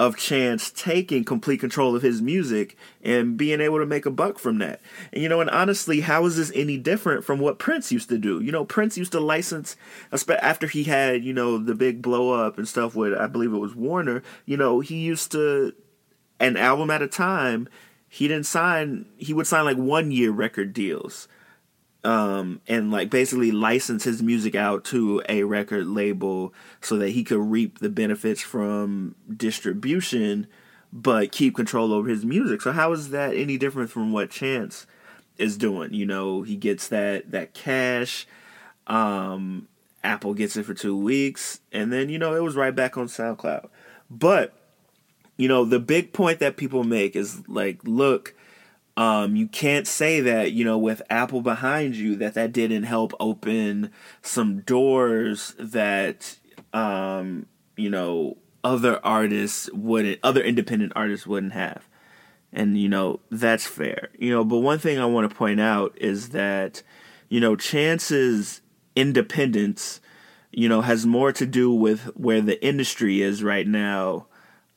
[0.00, 4.38] of Chance taking complete control of his music and being able to make a buck
[4.38, 4.80] from that.
[5.12, 8.18] And you know, and honestly, how is this any different from what Prince used to
[8.18, 8.40] do?
[8.40, 9.76] You know, Prince used to license
[10.10, 13.58] after he had, you know, the big blow up and stuff with I believe it
[13.58, 15.72] was Warner, you know, he used to
[16.40, 17.68] an album at a time,
[18.08, 21.28] he didn't sign he would sign like one year record deals
[22.04, 27.22] um, and like basically license his music out to a record label so that he
[27.22, 30.46] could reap the benefits from distribution
[30.92, 32.60] but keep control over his music.
[32.60, 34.86] So how is that any different from what Chance
[35.38, 35.94] is doing?
[35.94, 38.26] You know, he gets that that cash
[38.86, 39.68] um
[40.04, 43.06] Apple gets it for 2 weeks and then you know it was right back on
[43.06, 43.68] SoundCloud.
[44.10, 44.52] But
[45.36, 48.34] you know, the big point that people make is like look,
[48.96, 53.12] um, you can't say that you know with Apple behind you that that didn't help
[53.18, 53.90] open
[54.20, 56.36] some doors that
[56.72, 61.88] um, you know other artists wouldn't, other independent artists wouldn't have,
[62.52, 64.10] and you know that's fair.
[64.18, 66.82] You know, but one thing I want to point out is that
[67.30, 68.60] you know Chance's
[68.94, 70.00] independence,
[70.50, 74.26] you know, has more to do with where the industry is right now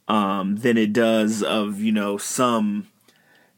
[0.08, 2.88] um, than it does of you know some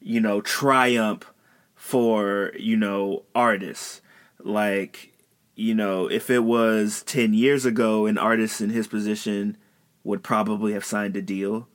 [0.01, 1.31] you know, triumph
[1.75, 4.01] for, you know, artists.
[4.39, 5.13] Like,
[5.55, 9.57] you know, if it was 10 years ago, an artist in his position
[10.03, 11.67] would probably have signed a deal.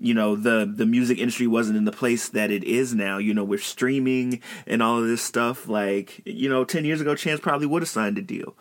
[0.00, 3.34] You know, the the music industry wasn't in the place that it is now, you
[3.34, 5.66] know, with streaming and all of this stuff.
[5.66, 8.54] Like, you know, 10 years ago, Chance probably would have signed a deal.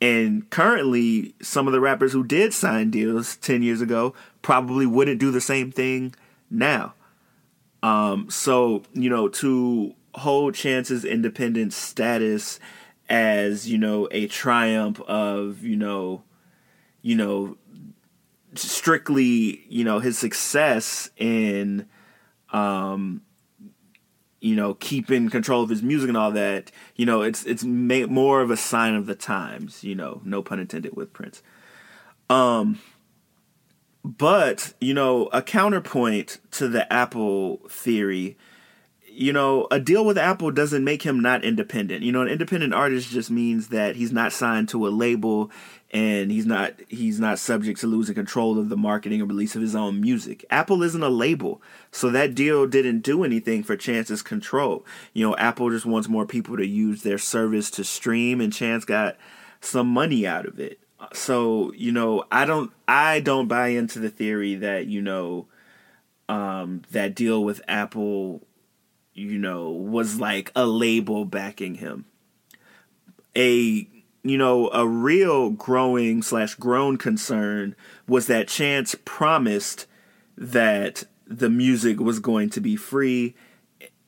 [0.00, 5.20] And currently, some of the rappers who did sign deals 10 years ago probably wouldn't
[5.20, 6.14] do the same thing
[6.50, 6.94] now.
[7.86, 12.58] Um, so you know, to hold Chance's independent status
[13.08, 16.24] as you know a triumph of you know,
[17.00, 17.56] you know,
[18.56, 21.86] strictly you know his success in,
[22.52, 23.22] um,
[24.40, 26.72] you know, keeping control of his music and all that.
[26.96, 29.84] You know, it's it's ma- more of a sign of the times.
[29.84, 31.40] You know, no pun intended with Prince.
[32.28, 32.80] Um,
[34.06, 38.36] but, you know, a counterpoint to the Apple theory,
[39.04, 42.04] you know, a deal with Apple doesn't make him not independent.
[42.04, 45.50] You know, an independent artist just means that he's not signed to a label
[45.90, 49.62] and he's not he's not subject to losing control of the marketing or release of
[49.62, 50.44] his own music.
[50.50, 54.86] Apple isn't a label, so that deal didn't do anything for Chance's control.
[55.14, 58.84] You know, Apple just wants more people to use their service to stream, and Chance
[58.84, 59.16] got
[59.60, 60.78] some money out of it.
[61.12, 65.46] So you know i don't i don't buy into the theory that you know
[66.28, 68.42] um that deal with apple
[69.16, 72.04] you know was like a label backing him.
[73.34, 73.88] A
[74.22, 77.74] you know a real growing slash grown concern
[78.06, 79.86] was that chance promised
[80.36, 83.34] that the music was going to be free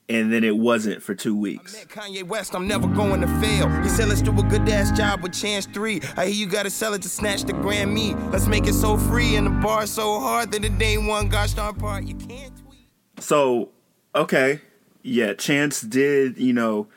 [0.09, 1.75] and then it wasn't for two weeks.
[1.75, 3.69] I met Kanye West, I'm never going to fail.
[3.83, 6.01] He said, let's do a good ass job with Chance 3.
[6.17, 8.15] I hear you gotta sell it to snatch the Grammy.
[8.33, 11.53] Let's make it so free and the bar so hard that it ain't one gosh
[11.53, 12.05] darn part.
[12.05, 12.89] You can't tweet.
[13.19, 13.71] So,
[14.15, 14.61] okay.
[15.03, 16.89] Yeah, Chance did, you know,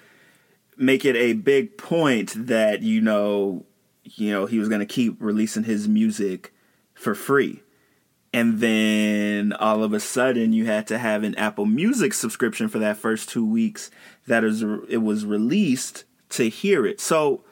[0.78, 3.66] make it a big point that, you know,
[4.03, 6.53] you know, he was gonna keep releasing his music
[6.93, 7.61] for free
[8.34, 12.80] and then all of a sudden you had to have an Apple Music subscription for
[12.80, 13.92] that first two weeks
[14.28, 17.02] that is it was released to hear it.
[17.02, 17.44] So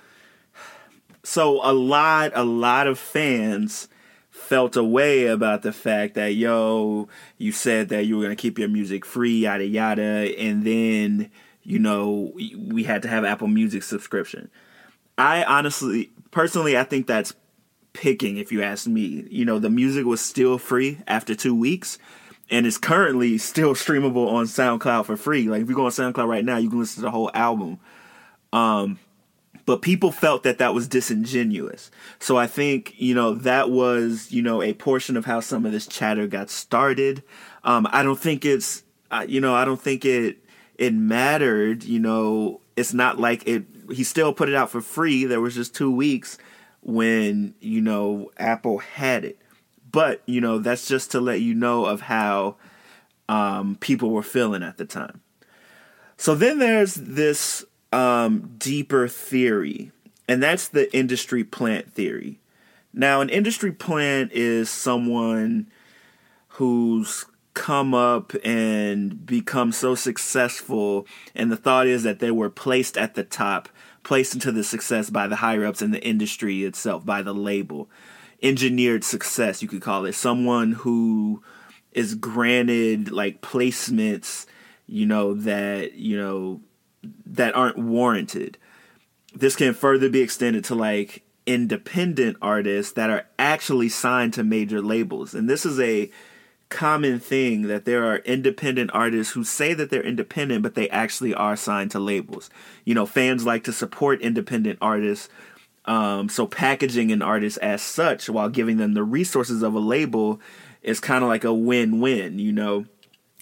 [1.24, 3.90] so a lot a lot of fans
[4.30, 8.42] felt a way about the fact that yo you said that you were going to
[8.42, 11.30] keep your music free yada yada and then
[11.64, 14.50] you know we had to have Apple Music subscription.
[15.18, 17.34] I honestly personally I think that's
[18.00, 19.28] picking, if you ask me.
[19.30, 21.98] You know, the music was still free after two weeks
[22.50, 25.48] and it's currently still streamable on SoundCloud for free.
[25.50, 27.80] Like if you go on SoundCloud right now, you can listen to the whole album.
[28.52, 29.00] Um,
[29.66, 31.92] but people felt that that was disingenuous.
[32.20, 35.72] So I think, you know, that was, you know, a portion of how some of
[35.72, 37.22] this chatter got started.
[37.64, 40.38] Um, I don't think it's, uh, you know, I don't think it,
[40.76, 45.26] it mattered, you know, it's not like it, he still put it out for free.
[45.26, 46.38] There was just two weeks
[46.82, 49.38] when you know Apple had it.
[49.92, 52.56] But you know that's just to let you know of how
[53.28, 55.22] um, people were feeling at the time.
[56.18, 57.64] So then there's this
[57.94, 59.92] um, deeper theory,
[60.28, 62.40] and that's the industry plant theory.
[62.94, 65.68] Now, an industry plant is someone
[66.48, 71.06] who's come up and become so successful,
[71.36, 73.70] and the thought is that they were placed at the top
[74.10, 77.88] placed into the success by the higher ups in the industry itself, by the label.
[78.42, 80.14] Engineered success, you could call it.
[80.14, 81.44] Someone who
[81.92, 84.48] is granted like placements,
[84.88, 86.60] you know, that, you know,
[87.28, 88.58] that aren't warranted.
[89.36, 94.82] This can further be extended to like independent artists that are actually signed to major
[94.82, 95.36] labels.
[95.36, 96.10] And this is a
[96.70, 101.34] common thing that there are independent artists who say that they're independent, but they actually
[101.34, 102.50] are signed to labels.
[102.86, 105.30] You know, fans like to support independent artists.
[105.86, 110.40] Um, so packaging an artist as such while giving them the resources of a label
[110.84, 112.86] is kind of like a win-win, you know.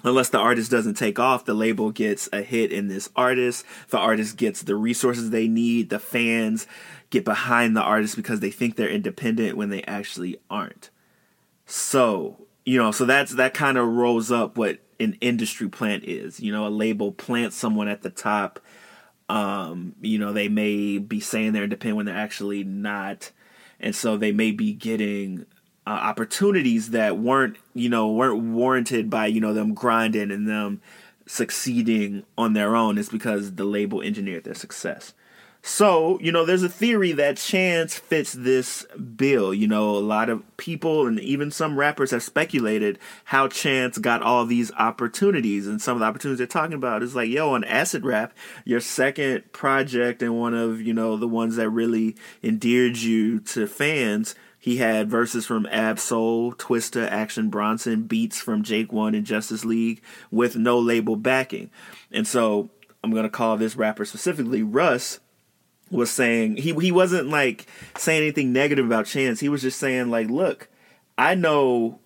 [0.03, 3.65] Unless the artist doesn't take off, the label gets a hit in this artist.
[3.89, 5.89] The artist gets the resources they need.
[5.89, 6.67] The fans
[7.09, 10.89] get behind the artist because they think they're independent when they actually aren't.
[11.65, 16.41] So, you know, so that's that kind of rolls up what an industry plant is.
[16.41, 18.59] You know, a label plants someone at the top.
[19.29, 23.31] Um, you know, they may be saying they're independent when they're actually not,
[23.79, 25.45] and so they may be getting
[25.85, 30.81] uh, opportunities that weren't, you know, weren't warranted by you know them grinding and them
[31.25, 32.97] succeeding on their own.
[32.97, 35.13] It's because the label engineered their success.
[35.67, 38.85] So, you know, there's a theory that Chance fits this
[39.17, 39.53] bill.
[39.53, 44.23] You know, a lot of people and even some rappers have speculated how Chance got
[44.23, 45.67] all these opportunities.
[45.67, 48.79] And some of the opportunities they're talking about is like, yo, on Acid Rap, your
[48.79, 54.35] second project and one of, you know, the ones that really endeared you to fans.
[54.57, 60.01] He had verses from Ab-Soul, Twista, Action Bronson, beats from Jake One and Justice League
[60.31, 61.71] with no label backing.
[62.09, 62.69] And so
[63.03, 65.19] I'm going to call this rapper specifically Russ
[65.89, 67.65] was saying he he wasn't like
[67.97, 69.39] saying anything negative about Chance.
[69.39, 70.67] He was just saying like, look,
[71.17, 71.99] I know,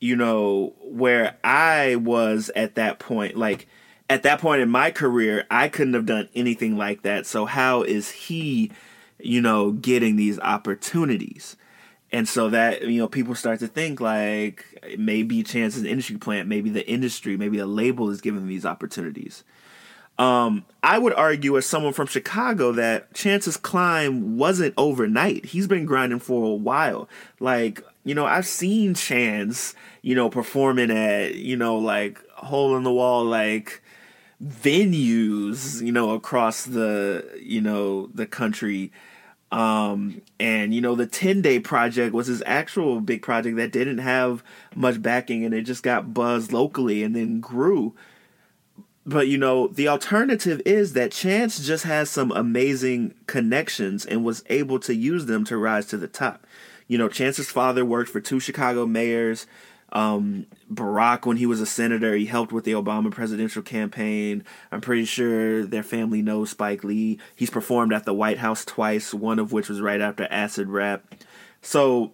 [0.00, 3.36] you know, where I was at that point.
[3.36, 3.66] Like
[4.08, 7.26] at that point in my career, I couldn't have done anything like that.
[7.26, 8.70] So how is he,
[9.18, 11.56] you know, getting these opportunities?
[12.12, 14.64] And so that you know, people start to think like
[14.96, 18.64] maybe Chance is an industry plant, maybe the industry, maybe a label is giving these
[18.64, 19.42] opportunities.
[20.18, 25.46] Um, I would argue, as someone from Chicago, that Chance's climb wasn't overnight.
[25.46, 27.08] He's been grinding for a while.
[27.40, 32.84] Like, you know, I've seen Chance, you know, performing at, you know, like hole in
[32.84, 33.82] the wall, like
[34.42, 38.92] venues, you know, across the, you know, the country.
[39.50, 43.98] Um, and you know, the 10 day project was his actual big project that didn't
[43.98, 44.42] have
[44.74, 47.94] much backing and it just got buzzed locally and then grew
[49.06, 54.42] but you know, the alternative is that Chance just has some amazing connections and was
[54.48, 56.46] able to use them to rise to the top.
[56.88, 59.46] You know, Chance's father worked for two Chicago mayors.
[59.92, 64.42] Um, Barack, when he was a senator, he helped with the Obama presidential campaign.
[64.72, 67.20] I'm pretty sure their family knows Spike Lee.
[67.36, 71.04] He's performed at the White House twice, one of which was right after Acid Rap.
[71.62, 72.12] So,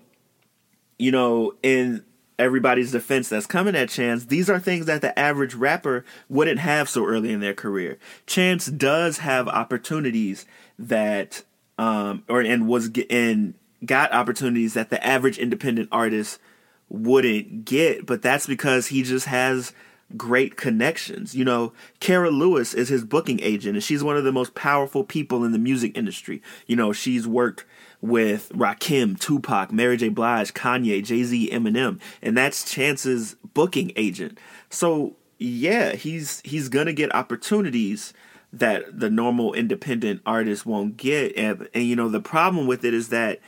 [0.99, 2.05] you know, in
[2.41, 6.88] everybody's defense that's coming at Chance, these are things that the average rapper wouldn't have
[6.88, 7.99] so early in their career.
[8.26, 10.47] Chance does have opportunities
[10.78, 11.45] that,
[11.78, 16.41] um, or and was and got opportunities that the average independent artist
[16.88, 19.72] wouldn't get, but that's because he just has
[20.16, 21.34] great connections.
[21.34, 25.05] You know, Cara Lewis is his booking agent, and she's one of the most powerful
[25.05, 26.43] people in the music industry.
[26.66, 27.64] You know, she's worked
[28.01, 30.09] with Rakim, Tupac, Mary J.
[30.09, 34.38] Blige, Kanye, Jay Z, Eminem, and that's Chance's booking agent.
[34.70, 38.12] So yeah, he's he's gonna get opportunities
[38.53, 42.94] that the normal independent artist won't get, and, and you know the problem with it
[42.94, 43.40] is that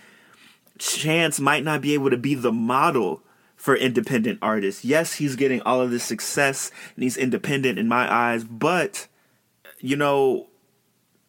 [0.79, 3.23] Chance might not be able to be the model
[3.57, 4.85] for independent artists.
[4.85, 9.07] Yes, he's getting all of this success and he's independent in my eyes, but
[9.79, 10.49] you know,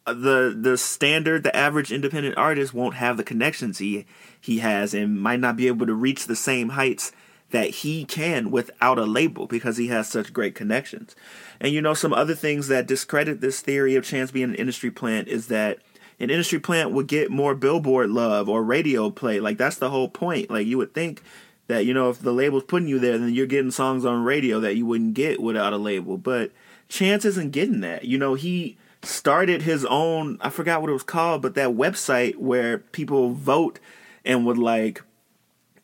[0.06, 4.06] the the standard, the average independent artist won't have the connections he
[4.39, 7.12] he has and might not be able to reach the same heights
[7.51, 11.16] that he can without a label because he has such great connections.
[11.62, 14.91] And you know, some other things that discredit this theory of Chance being an industry
[14.91, 15.78] plant is that
[16.20, 19.39] an industry plant would get more billboard love or radio play.
[19.39, 20.49] Like that's the whole point.
[20.49, 21.22] Like you would think
[21.68, 24.60] that, you know, if the label's putting you there, then you're getting songs on radio
[24.60, 26.18] that you wouldn't get without a label.
[26.18, 26.51] But
[26.89, 28.06] Chance isn't getting that.
[28.06, 32.38] You know, he started his own I forgot what it was called, but that website
[32.38, 33.80] where people vote
[34.26, 35.01] and would like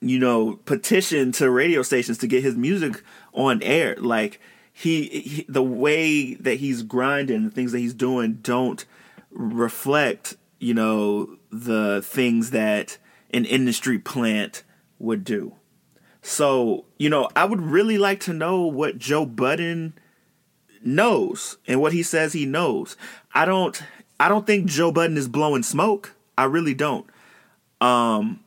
[0.01, 3.03] you know petition to radio stations to get his music
[3.33, 3.95] on air.
[3.97, 4.39] Like
[4.71, 8.85] he, he the way that he's grinding the things that he's doing don't
[9.31, 12.97] reflect you know the things that
[13.31, 14.63] an industry plant
[14.97, 15.53] would do.
[16.21, 19.93] So you know i would really like to know what joe budden
[20.83, 22.95] knows and what he says he knows.
[23.33, 23.81] I don't
[24.19, 26.15] I don't think Joe Budden is blowing smoke.
[26.37, 27.05] I really don't.
[27.81, 28.41] Um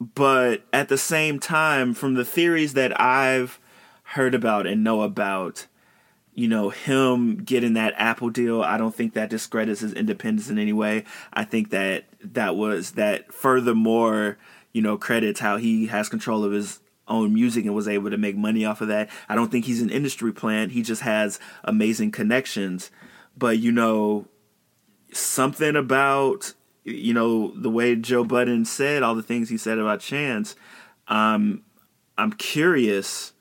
[0.00, 3.58] but at the same time from the theories that I've
[4.02, 5.66] heard about and know about
[6.34, 10.58] you know him getting that Apple deal, I don't think that discredits his independence in
[10.58, 11.04] any way.
[11.32, 14.36] I think that that was that furthermore,
[14.72, 18.18] you know, credits how he has control of his own music and was able to
[18.18, 19.08] make money off of that.
[19.28, 20.72] I don't think he's an industry plant.
[20.72, 22.90] He just has amazing connections.
[23.36, 24.26] But you know,
[25.12, 26.54] something about
[26.84, 30.56] you know the way Joe Budden said all the things he said about Chance.
[31.08, 31.62] Um,
[32.18, 33.32] I'm curious,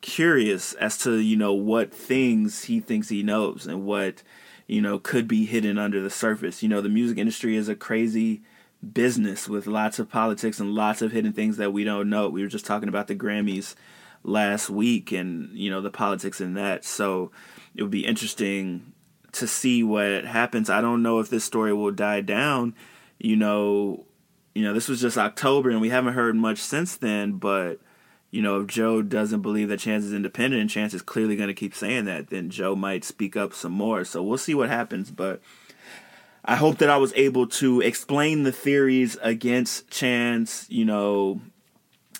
[0.00, 4.22] curious as to you know what things he thinks he knows and what
[4.66, 6.62] you know could be hidden under the surface.
[6.62, 8.42] You know, the music industry is a crazy
[8.92, 12.28] business with lots of politics and lots of hidden things that we don't know.
[12.28, 13.74] We were just talking about the Grammys
[14.22, 16.84] last week and you know the politics in that.
[16.84, 17.30] So
[17.74, 18.92] it would be interesting
[19.32, 20.70] to see what happens.
[20.70, 22.74] I don't know if this story will die down.
[23.18, 24.06] You know,
[24.54, 27.80] you know this was just October and we haven't heard much since then, but
[28.34, 31.46] you know, if Joe doesn't believe that Chance is independent and Chance is clearly going
[31.46, 34.04] to keep saying that, then Joe might speak up some more.
[34.04, 35.40] So we'll see what happens, but
[36.44, 41.40] I hope that I was able to explain the theories against Chance, you know,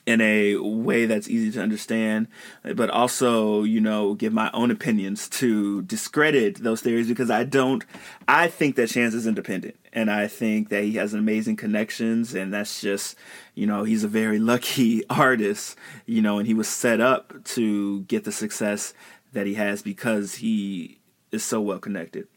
[0.07, 2.29] in a way that's easy to understand,
[2.75, 7.85] but also, you know, give my own opinions to discredit those theories because I don't,
[8.29, 12.53] I think that Chance is independent and I think that he has amazing connections and
[12.53, 13.17] that's just,
[13.55, 18.03] you know, he's a very lucky artist, you know, and he was set up to
[18.03, 18.93] get the success
[19.33, 20.99] that he has because he
[21.33, 22.29] is so well connected.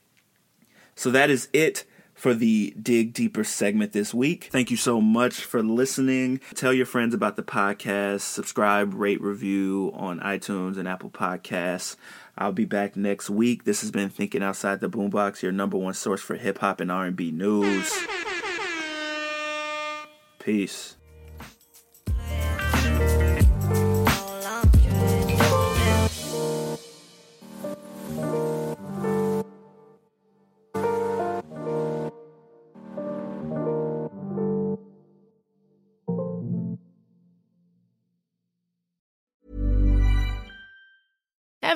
[0.97, 1.85] So that is it
[2.15, 4.49] for the Dig Deeper segment this week.
[4.51, 6.41] Thank you so much for listening.
[6.55, 11.95] Tell your friends about the podcast, subscribe, rate, review on iTunes and Apple Podcasts.
[12.35, 13.63] I'll be back next week.
[13.63, 16.91] This has been Thinking Outside the Boombox, your number one source for hip hop and
[16.91, 17.93] R&B news.
[20.39, 20.96] Peace.